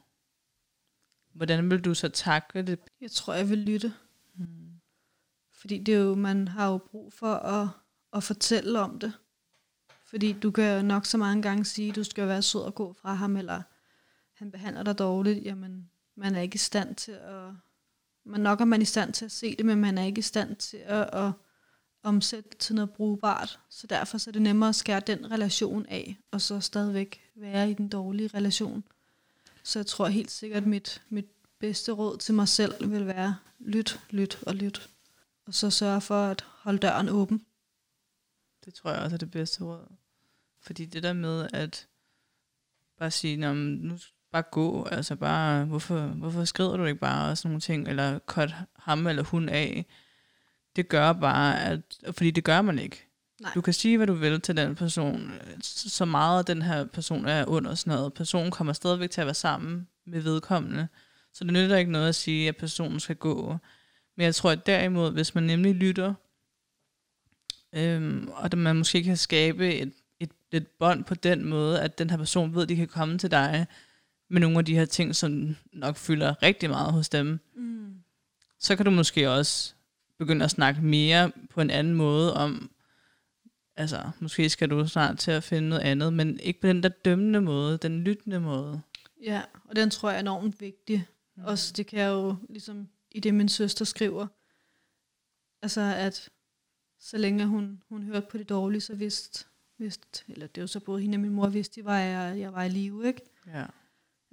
hvordan 1.33 1.71
vil 1.71 1.81
du 1.81 1.95
så 1.95 2.09
takle 2.09 2.63
det? 2.63 2.79
Jeg 3.01 3.11
tror, 3.11 3.35
jeg 3.35 3.51
vil 3.51 3.59
lytte. 3.59 3.93
Hmm. 4.35 4.81
Fordi 5.53 5.79
det 5.79 5.95
er 5.95 5.99
jo, 5.99 6.15
man 6.15 6.49
har 6.49 6.71
jo 6.71 6.79
brug 6.79 7.13
for 7.13 7.35
at, 7.35 7.69
at 8.13 8.23
fortælle 8.23 8.81
om 8.81 8.99
det. 8.99 9.13
Fordi 10.05 10.33
du 10.33 10.51
kan 10.51 10.77
jo 10.77 10.83
nok 10.83 11.07
så 11.07 11.19
mange 11.19 11.43
gange 11.43 11.65
sige, 11.65 11.89
at 11.89 11.97
du 11.97 12.05
skal 12.05 12.29
være 12.29 12.43
sød 12.43 12.61
og 12.61 12.75
gå 12.75 12.93
fra 12.93 13.15
ham, 13.15 13.37
eller 13.37 13.63
han 14.35 14.51
behandler 14.51 14.83
dig 14.83 14.99
dårligt. 14.99 15.45
Jamen, 15.45 15.91
man 16.15 16.35
er 16.35 16.41
ikke 16.41 16.55
i 16.55 16.59
stand 16.59 16.95
til 16.97 17.13
at... 17.13 17.53
Man 18.27 18.41
nok 18.41 18.61
er 18.61 18.65
man 18.65 18.83
i 18.83 18.85
stand 18.85 19.13
til 19.13 19.25
at 19.25 19.33
se 19.33 19.57
det, 19.57 19.67
men 19.67 19.81
man 19.81 19.99
er 19.99 20.05
ikke 20.05 20.19
i 20.19 20.23
stand 20.23 20.57
til 20.57 20.77
at, 20.77 21.15
at 21.15 21.33
omsætte 22.03 22.51
det 22.51 22.59
til 22.59 22.75
noget 22.75 22.91
brugbart. 22.91 23.61
Så 23.69 23.87
derfor 23.87 24.19
så 24.19 24.31
er 24.31 24.33
det 24.33 24.43
nemmere 24.43 24.69
at 24.69 24.75
skære 24.75 25.01
den 25.01 25.31
relation 25.31 25.87
af, 25.87 26.19
og 26.31 26.41
så 26.41 26.61
stadigvæk 26.61 27.31
være 27.35 27.71
i 27.71 27.75
den 27.75 27.89
dårlige 27.89 28.29
relation. 28.29 28.85
Så 29.63 29.79
jeg 29.79 29.87
tror 29.87 30.07
helt 30.07 30.31
sikkert, 30.31 30.63
at 30.63 30.69
mit, 30.69 31.03
mit 31.09 31.27
bedste 31.59 31.93
råd 31.93 32.19
til 32.19 32.35
mig 32.35 32.49
selv 32.49 32.91
vil 32.91 33.07
være, 33.07 33.37
lyt, 33.59 34.01
lyt 34.11 34.43
og 34.43 34.55
lyt. 34.55 34.91
Og 35.47 35.55
så 35.55 35.71
sørge 35.71 36.01
for 36.01 36.25
at 36.25 36.45
holde 36.47 36.79
døren 36.79 37.09
åben. 37.09 37.47
Det 38.65 38.75
tror 38.75 38.91
jeg 38.91 39.03
også 39.03 39.17
er 39.17 39.19
det 39.19 39.31
bedste 39.31 39.65
råd. 39.65 39.87
Fordi 40.61 40.85
det 40.85 41.03
der 41.03 41.13
med 41.13 41.49
at 41.53 41.89
bare 42.99 43.11
sige, 43.11 43.37
Nå, 43.37 43.53
nu 43.53 43.99
bare 44.35 44.43
gå, 44.43 44.89
altså 44.91 45.17
bare, 45.17 45.65
hvorfor, 45.65 46.01
hvorfor 46.01 46.45
skrider 46.45 46.77
du 46.77 46.85
ikke 46.85 47.01
bare 47.01 47.31
og 47.31 47.39
sådan 47.39 47.49
nogle 47.49 47.61
ting, 47.61 47.89
eller 47.89 48.19
cut 48.19 48.55
ham 48.79 49.07
eller 49.07 49.23
hun 49.23 49.49
af, 49.49 49.87
det 50.77 50.89
gør 50.89 51.13
bare, 51.13 51.65
at, 51.65 51.81
fordi 52.13 52.31
det 52.31 52.45
gør 52.45 52.63
man 52.63 52.79
ikke. 52.79 53.07
Nej. 53.41 53.51
Du 53.55 53.61
kan 53.61 53.73
sige, 53.73 53.97
hvad 53.97 54.07
du 54.07 54.15
vil 54.15 54.41
til 54.41 54.57
den 54.57 54.75
person, 54.75 55.33
så 55.63 56.05
meget 56.05 56.47
den 56.47 56.63
her 56.63 56.85
person 56.85 57.27
er 57.27 57.45
under 57.45 57.75
sådan 57.75 57.97
noget. 57.97 58.15
Personen 58.15 58.51
kommer 58.51 58.73
stadigvæk 58.73 59.11
til 59.11 59.21
at 59.21 59.27
være 59.27 59.35
sammen 59.35 59.89
med 60.07 60.21
vedkommende, 60.21 60.89
så 61.33 61.45
det 61.45 61.53
nytter 61.53 61.77
ikke 61.77 61.93
noget 61.93 62.09
at 62.09 62.15
sige, 62.15 62.49
at 62.49 62.57
personen 62.57 63.01
skal 63.01 63.17
gå. 63.17 63.57
Men 64.17 64.25
jeg 64.25 64.35
tror, 64.35 64.51
at 64.51 64.67
derimod, 64.67 65.13
hvis 65.13 65.35
man 65.35 65.45
nemlig 65.45 65.75
lytter, 65.75 66.15
øhm, 67.73 68.29
og 68.33 68.45
at 68.45 68.59
man 68.59 68.77
måske 68.77 69.03
kan 69.03 69.17
skabe 69.17 69.75
et, 69.75 69.93
et, 70.21 70.31
et 70.53 70.67
bånd 70.67 71.05
på 71.05 71.15
den 71.15 71.45
måde, 71.45 71.81
at 71.81 71.99
den 71.99 72.11
her 72.11 72.17
person 72.17 72.55
ved, 72.55 72.63
at 72.63 72.69
de 72.69 72.77
kan 72.77 72.89
komme 72.89 73.19
til 73.19 73.31
dig 73.31 73.67
med 74.31 74.41
nogle 74.41 74.59
af 74.59 74.65
de 74.65 74.75
her 74.75 74.85
ting, 74.85 75.17
som 75.17 75.57
nok 75.73 75.97
fylder 75.97 76.43
rigtig 76.43 76.71
meget 76.71 76.93
hos 76.93 77.09
dem, 77.09 77.41
Mm. 77.55 77.95
så 78.59 78.77
kan 78.77 78.85
du 78.85 78.91
måske 78.91 79.31
også 79.31 79.75
begynde 80.19 80.45
at 80.45 80.51
snakke 80.51 80.81
mere 80.83 81.33
på 81.51 81.61
en 81.61 81.71
anden 81.71 81.95
måde 81.95 82.35
om, 82.35 82.71
altså 83.77 84.11
måske 84.21 84.49
skal 84.49 84.71
du 84.71 84.87
snart 84.89 85.19
til 85.19 85.31
at 85.31 85.45
finde 85.45 85.69
noget 85.69 85.83
andet, 85.83 86.13
men 86.13 86.41
ikke 86.41 86.61
på 86.61 86.67
den 86.67 86.83
der 86.83 86.89
dømmende 86.89 87.41
måde, 87.41 87.79
den 87.79 88.05
lyttende 88.05 88.41
måde. 88.41 88.81
Ja, 89.23 89.43
og 89.65 89.77
den 89.77 89.91
tror 89.91 90.09
jeg 90.09 90.17
er 90.17 90.21
enormt 90.21 90.61
vigtig. 90.61 91.07
Mm. 91.37 91.45
Også 91.45 91.73
det 91.77 91.87
kan 91.87 91.99
jeg 91.99 92.09
jo, 92.09 92.37
ligesom 92.49 92.89
i 93.11 93.21
det 93.21 93.35
min 93.35 93.49
søster 93.49 93.85
skriver, 93.85 94.27
altså 95.63 95.81
at 95.81 96.29
så 97.01 97.19
længe 97.19 97.47
hun, 97.47 97.83
hun 97.89 98.03
hørte 98.03 98.27
på 98.31 98.39
det 98.39 98.49
dårlige, 98.49 98.81
så 98.81 98.95
vidste, 98.95 99.45
vidste 99.79 100.25
eller 100.29 100.47
det 100.47 100.61
var 100.61 100.67
så 100.67 100.81
både 100.81 101.03
hende 101.03 101.17
og 101.17 101.21
min 101.21 101.31
mor 101.35 101.49
vidste, 101.49 101.85
var, 101.85 101.99
jeg, 101.99 102.39
jeg 102.39 102.53
var 102.53 102.63
i 102.63 102.69
live, 102.69 103.07
ikke? 103.07 103.21
Ja. 103.47 103.65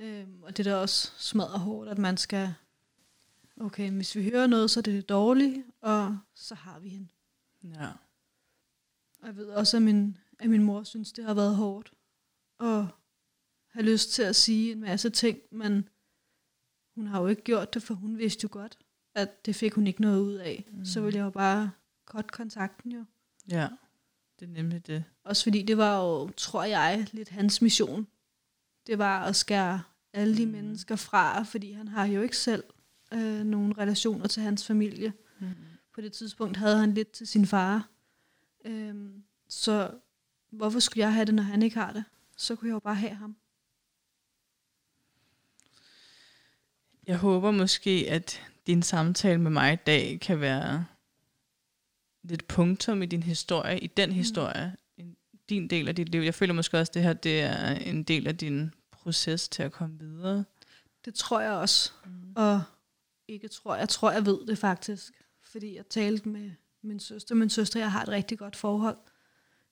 Øhm, 0.02 0.44
og 0.44 0.58
det 0.58 0.68
er 0.68 0.72
da 0.72 0.78
også 0.78 1.12
smadret 1.18 1.60
hårdt, 1.60 1.90
at 1.90 1.98
man 1.98 2.18
skal, 2.18 2.54
okay, 3.60 3.92
hvis 3.92 4.16
vi 4.16 4.30
hører 4.30 4.48
noget, 4.48 4.72
så 4.72 4.80
er 4.80 4.82
det 4.82 5.10
dårlige, 5.10 5.64
og 5.82 6.18
så 6.36 6.56
har 6.56 6.80
vi 6.80 6.90
hende. 6.90 7.08
Ja. 7.64 7.90
Og 9.22 9.28
jeg 9.28 9.36
ved 9.36 9.46
også, 9.46 9.78
at 9.78 9.84
min, 9.84 10.18
at 10.40 10.50
min 10.50 10.64
mor 10.64 10.84
synes, 10.84 11.12
det 11.12 11.26
har 11.26 11.34
været 11.34 11.56
hårdt. 11.56 11.94
Og 12.60 12.88
have 13.68 13.86
lyst 13.86 14.12
til 14.12 14.24
at 14.24 14.36
sige 14.36 14.72
en 14.72 14.80
masse 14.80 15.10
ting, 15.10 15.40
men 15.52 15.90
hun 16.96 17.08
har 17.08 17.22
jo 17.22 17.28
ikke 17.28 17.44
gjort 17.44 17.74
det, 17.74 17.84
for 17.84 17.94
hun 17.94 18.18
vidste 18.18 18.44
jo 18.44 18.50
godt, 18.52 18.78
at 19.16 19.46
det 19.46 19.56
fik 19.56 19.74
hun 19.74 19.88
ikke 19.88 20.02
noget 20.02 20.22
ud 20.22 20.34
af. 20.34 20.66
Mm. 20.72 20.86
Så 20.86 21.02
ville 21.02 21.18
jeg 21.18 21.24
jo 21.26 21.30
bare 21.30 21.72
cut 22.06 22.32
kontakten 22.32 22.92
jo. 22.92 23.06
Ja, 23.50 23.70
det 24.40 24.48
er 24.48 24.52
nemlig 24.52 24.88
det. 24.88 25.04
Også 25.24 25.44
fordi 25.44 25.62
det 25.62 25.78
var 25.78 26.02
jo, 26.02 26.30
tror 26.30 26.64
jeg, 26.64 27.08
lidt 27.12 27.30
hans 27.30 27.62
mission. 27.62 28.08
Det 28.88 28.98
var 28.98 29.24
at 29.24 29.36
skære 29.36 29.82
alle 30.14 30.38
de 30.38 30.46
Mm. 30.46 30.52
mennesker 30.52 30.96
fra, 30.96 31.44
fordi 31.44 31.72
han 31.72 31.88
har 31.88 32.06
jo 32.06 32.22
ikke 32.22 32.38
selv 32.38 32.64
øh, 33.14 33.44
nogen 33.46 33.78
relationer 33.78 34.28
til 34.28 34.44
hans 34.44 34.68
familie. 34.68 35.14
Mm. 35.40 35.48
På 35.96 36.02
det 36.02 36.14
tidspunkt 36.14 36.58
havde 36.58 36.78
han 36.78 36.94
lidt 36.94 37.12
til 37.12 37.28
sin 37.28 37.46
far. 37.46 37.90
Øhm, 38.66 39.24
så 39.48 39.92
hvorfor 40.50 40.80
skulle 40.80 41.02
jeg 41.02 41.14
have 41.14 41.26
det, 41.26 41.34
når 41.36 41.44
han 41.44 41.62
ikke 41.64 41.76
har 41.80 41.94
det? 41.94 42.04
Så 42.38 42.56
kunne 42.56 42.68
jeg 42.68 42.74
jo 42.74 42.80
bare 42.80 42.96
have 42.96 43.16
ham. 43.16 43.36
Jeg 47.08 47.18
håber 47.18 47.52
måske, 47.52 48.06
at 48.10 48.42
din 48.68 48.84
samtale 48.84 49.42
med 49.42 49.52
mig 49.52 49.74
i 49.74 49.78
dag 49.86 50.20
kan 50.22 50.40
være 50.42 50.86
lidt 52.24 52.48
punktum 52.48 53.02
i 53.02 53.06
din 53.06 53.24
historie, 53.24 53.80
i 53.80 53.88
den 53.88 54.12
historie, 54.12 54.76
en, 54.98 55.16
din 55.50 55.68
del 55.68 55.88
af 55.88 55.96
dit 55.96 56.10
liv. 56.10 56.22
Jeg 56.22 56.34
føler 56.34 56.54
måske 56.54 56.78
også, 56.80 56.90
at 56.90 56.94
det 56.94 57.04
her 57.04 57.14
det 57.14 57.42
er 57.42 57.70
en 57.72 58.04
del 58.04 58.28
af 58.28 58.38
din 58.38 58.74
proces 59.02 59.50
til 59.50 59.64
at 59.64 59.72
komme 59.72 60.00
videre. 60.00 60.46
Det 61.06 61.14
tror 61.14 61.40
jeg 61.42 61.52
også. 61.52 61.92
Mm. 62.06 62.34
Og 62.36 62.62
ikke 63.28 63.48
tror, 63.48 63.76
jeg 63.76 63.90
tror, 63.90 64.12
jeg 64.12 64.26
ved 64.26 64.46
det 64.48 64.58
faktisk. 64.58 65.14
Fordi 65.44 65.76
jeg 65.76 65.88
talte 65.90 66.30
med 66.30 66.52
min 66.82 67.00
søster. 67.00 67.36
Min 67.36 67.50
søster, 67.50 67.80
jeg 67.80 67.92
har 67.92 68.02
et 68.04 68.10
rigtig 68.10 68.40
godt 68.40 68.56
forhold. 68.56 68.98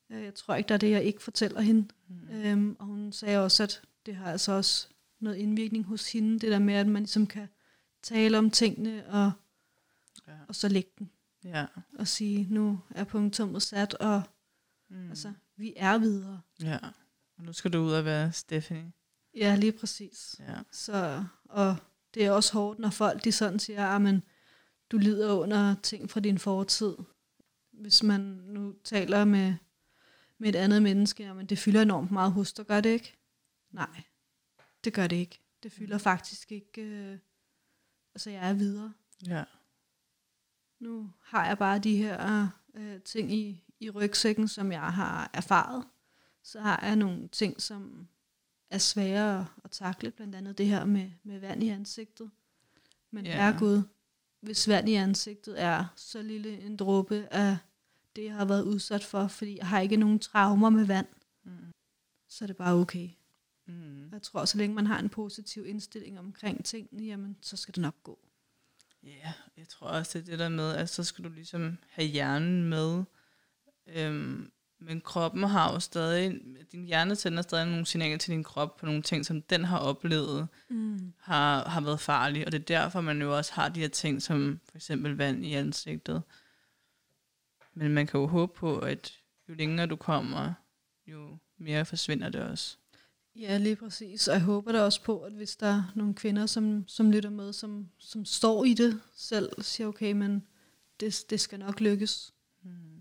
Øh, 0.10 0.24
Jeg 0.24 0.36
tror 0.36 0.56
ikke, 0.56 0.68
der 0.68 0.74
er 0.74 0.80
det, 0.80 0.92
jeg 0.92 1.04
ikke 1.04 1.22
fortæller 1.22 1.62
hende. 1.62 1.88
Mm. 2.08 2.30
Øhm, 2.32 2.76
og 2.80 2.86
hun 2.86 3.12
sagde 3.12 3.44
også, 3.44 3.63
at 3.63 3.82
det 4.06 4.15
har 4.15 4.32
altså 4.32 4.52
også 4.52 4.88
noget 5.20 5.36
indvirkning 5.36 5.86
hos 5.86 6.12
hende. 6.12 6.39
Det 6.39 6.52
der 6.52 6.60
med, 6.60 6.74
at 6.74 6.88
man 6.88 7.02
ligesom 7.04 7.28
kan 7.28 7.48
tale 8.04 8.38
om 8.38 8.52
tingene, 8.52 9.08
og, 9.08 9.32
Ja. 10.28 10.34
og 10.48 10.56
så 10.56 10.68
lægge 10.68 10.92
den. 11.00 11.12
ja. 11.44 11.65
Og 12.00 12.08
sige, 12.08 12.48
nu 12.50 12.80
er 12.89 13.04
punktummet 13.04 13.62
sat, 13.62 13.94
og 13.94 14.22
Mm. 14.92 15.10
altså, 15.10 15.34
vi 15.58 15.74
er 15.76 15.98
videre. 15.98 16.42
ja. 16.62 16.78
Og 17.38 17.44
nu 17.44 17.54
skal 17.54 17.74
du 17.74 17.80
ud 17.80 17.92
og 17.92 18.06
være 18.06 18.32
Stephanie. 18.32 18.92
Ja, 19.39 19.56
lige 19.56 19.71
præcis. 19.71 20.36
Ja. 20.39 20.56
Så, 20.71 21.25
og 21.43 21.75
det 22.13 22.25
er 22.25 22.32
også 22.32 22.54
hårdt, 22.54 22.80
når 22.80 22.89
folk 22.89 23.23
de 23.23 23.32
sådan 23.32 23.60
siger, 23.60 23.88
at 23.88 24.02
men 24.02 24.23
du 24.91 24.97
lider 24.97 25.34
under 25.34 25.75
ting 25.84 26.10
fra 26.10 26.19
din 26.19 26.39
fortid. 26.39 26.95
Hvis 27.71 28.04
man 28.04 28.21
nu 28.45 28.75
taler 28.84 29.25
med, 29.25 29.54
med 30.38 30.49
et 30.49 30.56
andet 30.56 30.84
menneske, 30.84 31.23
jamen 31.23 31.45
det 31.45 31.60
fylder 31.60 31.82
enormt 31.82 32.12
meget 32.12 32.32
hos 32.32 32.54
dig, 32.54 32.65
gør 32.65 32.82
det 32.82 32.89
ikke? 32.89 33.17
Nej, 33.71 34.04
det 34.84 34.93
gør 34.93 35.08
det 35.08 35.15
ikke. 35.15 35.41
Det 35.63 35.71
fylder 35.71 35.97
faktisk 35.97 36.52
ikke. 36.52 36.82
Øh, 36.82 37.17
altså 38.15 38.30
jeg 38.30 38.49
er 38.49 38.54
videre. 38.54 38.93
Ja. 39.28 39.43
Nu 40.80 41.13
har 41.21 41.47
jeg 41.47 41.58
bare 41.58 41.80
de 41.80 41.97
her 41.97 42.47
øh, 42.73 43.02
ting 43.02 43.34
i, 43.34 43.63
i 43.80 43.89
rygsækken, 43.89 44.47
som 44.47 44.71
jeg 44.71 44.93
har 44.93 45.30
erfaret. 45.34 45.84
Så 46.43 46.62
har 46.62 46.86
jeg 46.86 46.95
nogle 46.95 47.28
ting, 47.28 47.62
som 47.62 48.08
er 48.69 48.77
svære 48.77 49.47
at 49.63 49.71
takle, 49.71 50.12
blandt 50.12 50.36
andet 50.36 50.58
det 50.58 50.67
her 50.67 50.86
med, 50.86 51.12
med 51.23 51.39
vand 51.39 51.63
i 51.63 51.69
ansigtet. 51.69 52.32
Men 53.12 53.25
yeah. 53.25 53.47
er 53.47 53.60
Gud, 53.60 53.82
hvis 54.41 54.67
vand 54.67 54.89
i 54.89 54.93
ansigtet 54.93 55.62
er 55.62 55.86
så 55.95 56.21
lille 56.21 56.62
en 56.62 56.77
dråbe 56.77 57.27
af 57.32 57.58
det, 58.15 58.23
jeg 58.23 58.34
har 58.34 58.45
været 58.45 58.63
udsat 58.63 59.03
for, 59.03 59.27
fordi 59.27 59.58
jeg 59.58 59.67
har 59.67 59.79
ikke 59.79 59.97
nogen 59.97 60.19
traumer 60.19 60.69
med 60.69 60.86
vand, 60.86 61.08
Mm. 61.43 61.71
så 62.27 62.45
er 62.45 62.47
det 62.47 62.58
bare 62.58 62.75
okay. 62.75 63.10
Mm. 63.65 64.10
Jeg 64.12 64.21
tror, 64.21 64.45
så 64.45 64.58
længe 64.58 64.75
man 64.75 64.88
har 64.88 64.99
en 64.99 65.10
positiv 65.10 65.65
indstilling 65.65 66.19
omkring 66.19 66.65
tingene, 66.65 67.03
jamen, 67.03 67.38
så 67.41 67.58
skal 67.58 67.75
det 67.75 67.82
nok 67.82 67.95
gå. 68.03 68.19
Ja, 69.03 69.34
jeg 69.58 69.67
tror 69.67 69.88
også, 69.88 70.19
det 70.19 70.25
er 70.27 70.32
det 70.32 70.39
der 70.39 70.49
med, 70.49 70.75
at 70.75 70.89
så 70.89 71.03
skal 71.03 71.23
du 71.23 71.29
ligesom 71.29 71.77
have 71.89 72.08
hjernen 72.08 72.63
med. 72.69 73.03
Øhm, 73.88 74.51
men 74.80 75.02
kroppen 75.02 75.44
har 75.44 75.74
jo 75.74 75.80
stadig, 75.80 76.42
din 76.72 76.86
hjerne 76.86 77.15
sender 77.15 77.42
stadig 77.42 77.65
nogle 77.68 77.86
signaler 77.86 78.18
til 78.18 78.32
din 78.32 78.44
krop 78.44 78.78
på 78.78 78.86
nogle 78.86 79.02
ting, 79.02 79.26
som 79.26 79.42
den 79.42 79.65
har 79.65 79.78
oplevet, 79.80 80.48
Mm. 80.70 81.13
har, 81.18 81.70
har 81.70 81.82
været 81.82 82.00
farlige. 82.00 82.46
Og 82.46 82.52
det 82.52 82.60
er 82.60 82.65
derfor, 82.65 83.02
man 83.02 83.22
jo 83.22 83.38
også 83.38 83.54
har 83.54 83.70
de 83.70 83.80
her 83.80 83.88
ting, 83.88 84.22
som 84.22 84.60
for 84.70 84.78
eksempel 84.78 85.18
vand 85.18 85.46
i 85.46 85.54
ansigtet. 85.54 86.22
Men 87.74 87.92
man 87.94 88.08
kan 88.08 88.20
jo 88.20 88.28
håbe 88.28 88.54
på, 88.56 88.80
at 88.80 89.13
jo 89.50 89.54
længere 89.54 89.88
du 89.88 89.96
kommer, 89.96 90.54
jo 91.08 91.38
mere 91.58 91.86
forsvinder 91.86 92.30
det 92.30 92.42
også. 92.42 92.78
Ja, 93.36 93.58
lige 93.58 93.76
præcis. 93.76 94.28
Og 94.28 94.34
jeg 94.34 94.42
håber 94.44 94.72
da 94.72 94.82
også 94.82 95.02
på, 95.04 95.20
at 95.20 95.32
hvis 95.34 95.56
der 95.56 95.68
er 95.68 95.84
nogle 95.96 96.13
kvinder, 96.13 96.46
som, 96.46 96.84
som 96.88 97.12
lytter 97.12 97.30
med, 97.30 97.54
som, 97.54 97.89
som 97.98 98.26
står 98.26 98.65
i 98.65 98.74
det 98.74 99.02
selv, 99.15 99.50
siger, 99.62 99.88
okay, 99.88 100.12
men 100.12 100.48
det, 101.00 101.26
det 101.30 101.39
skal 101.39 101.60
nok 101.60 101.80
lykkes. 101.80 102.34
Mm. 102.63 102.98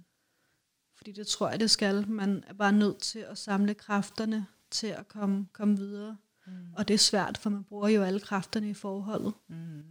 Fordi 1.09 1.21
det 1.21 1.27
tror 1.27 1.51
jeg, 1.51 1.61
det 1.61 1.71
skal. 1.71 2.09
Man 2.09 2.44
er 2.47 2.53
bare 2.53 2.73
nødt 2.73 2.99
til 2.99 3.18
at 3.18 3.38
samle 3.38 3.75
kræfterne 3.75 4.47
til 4.71 4.87
at 4.87 5.09
komme, 5.09 5.47
komme 5.53 5.77
videre. 5.77 6.16
Mm. 6.47 6.53
Og 6.77 6.88
det 6.88 6.94
er 6.94 6.99
svært, 6.99 7.38
for 7.38 7.51
man 7.51 7.64
bruger 7.64 7.88
jo 7.88 8.03
alle 8.03 8.21
kræfterne 8.21 8.71
i 8.71 8.75
forholdet. 8.75 9.35
Mm. 9.49 9.83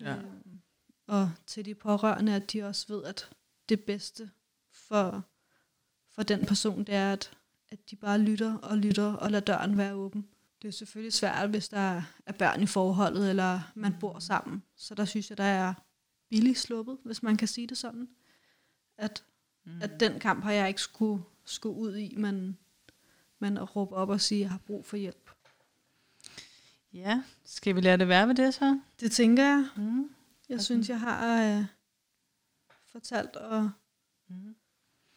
Ja. 0.00 0.16
Øhm, 0.16 0.60
og 1.06 1.30
til 1.46 1.64
de 1.64 1.74
pårørende, 1.74 2.34
at 2.34 2.52
de 2.52 2.62
også 2.62 2.86
ved, 2.88 3.04
at 3.04 3.30
det 3.68 3.84
bedste 3.84 4.30
for, 4.72 5.24
for 6.14 6.22
den 6.22 6.46
person, 6.46 6.84
det 6.84 6.94
er, 6.94 7.12
at, 7.12 7.30
at 7.68 7.90
de 7.90 7.96
bare 7.96 8.18
lytter 8.18 8.56
og 8.56 8.78
lytter 8.78 9.12
og 9.12 9.30
lader 9.30 9.44
døren 9.44 9.78
være 9.78 9.94
åben. 9.94 10.28
Det 10.62 10.68
er 10.68 10.72
selvfølgelig 10.72 11.12
svært, 11.12 11.50
hvis 11.50 11.68
der 11.68 12.02
er 12.26 12.32
børn 12.38 12.62
i 12.62 12.66
forholdet, 12.66 13.30
eller 13.30 13.72
man 13.74 13.96
bor 14.00 14.18
sammen. 14.18 14.62
Så 14.76 14.94
der 14.94 15.04
synes 15.04 15.30
jeg, 15.30 15.38
der 15.38 15.44
er 15.44 15.74
billigt 16.28 16.58
sluppet, 16.58 16.98
hvis 17.04 17.22
man 17.22 17.36
kan 17.36 17.48
sige 17.48 17.66
det 17.66 17.78
sådan. 17.78 18.08
At, 18.96 19.24
mm. 19.64 19.82
at 19.82 20.00
den 20.00 20.20
kamp 20.20 20.44
har 20.44 20.52
jeg 20.52 20.68
ikke 20.68 20.80
skulle, 20.80 21.22
skulle 21.44 21.76
ud 21.76 21.96
i, 21.96 22.14
men, 22.16 22.58
men 23.38 23.58
at 23.58 23.76
råbe 23.76 23.94
op 23.94 24.08
og 24.08 24.20
sige, 24.20 24.38
at 24.38 24.42
jeg 24.42 24.50
har 24.50 24.60
brug 24.66 24.86
for 24.86 24.96
hjælp. 24.96 25.30
Ja, 26.92 27.22
skal 27.44 27.74
vi 27.74 27.80
lade 27.80 27.98
det 27.98 28.08
være 28.08 28.28
ved 28.28 28.34
det 28.34 28.54
så? 28.54 28.80
Det 29.00 29.12
tænker 29.12 29.44
jeg. 29.44 29.68
Mm. 29.76 30.10
Jeg 30.48 30.60
synes, 30.60 30.88
jeg 30.88 31.00
har 31.00 31.42
øh, 31.42 31.64
fortalt 32.92 33.36
og 33.36 33.70
mm. 34.28 34.54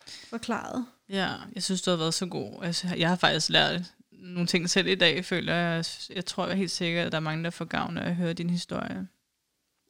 forklaret. 0.08 0.86
Ja, 1.10 1.34
jeg 1.56 1.64
synes, 1.64 1.82
du 1.82 1.90
har 1.90 1.98
været 1.98 2.14
så 2.14 2.26
god. 2.26 2.64
Altså, 2.64 2.96
jeg 2.96 3.10
har 3.10 3.16
faktisk 3.16 3.50
lært 3.50 3.94
nogle 4.12 4.48
ting 4.48 4.70
selv 4.70 4.88
i 4.88 4.96
dag, 4.96 5.26
føler 5.26 5.54
jeg. 5.54 5.86
Jeg 6.16 6.26
tror 6.26 6.44
jeg 6.44 6.52
er 6.52 6.58
helt 6.58 6.72
sikkert, 6.72 7.06
at 7.06 7.12
der 7.12 7.18
er 7.18 7.22
mange, 7.22 7.44
der 7.44 7.50
får 7.50 7.66
gavn 7.66 7.98
af 7.98 8.10
at 8.10 8.16
høre 8.16 8.34
din 8.34 8.50
historie. 8.50 9.08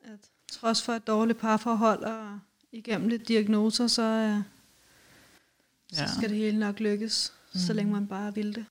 At 0.04 0.20
trods 0.52 0.84
for 0.84 0.94
et 0.94 1.08
dårligt 1.08 1.40
parforhold 1.40 2.04
og 2.04 2.40
igennem 2.72 3.08
lidt 3.08 3.28
diagnoser, 3.28 3.88
så, 3.88 4.02
øh, 4.02 4.44
så 5.92 6.02
ja. 6.02 6.08
skal 6.18 6.30
det 6.30 6.38
hele 6.38 6.60
nok 6.60 6.80
lykkes, 6.80 7.34
mm. 7.54 7.60
så 7.60 7.74
længe 7.74 7.92
man 7.92 8.08
bare 8.08 8.36
vil 8.36 8.56
det. 8.56 8.66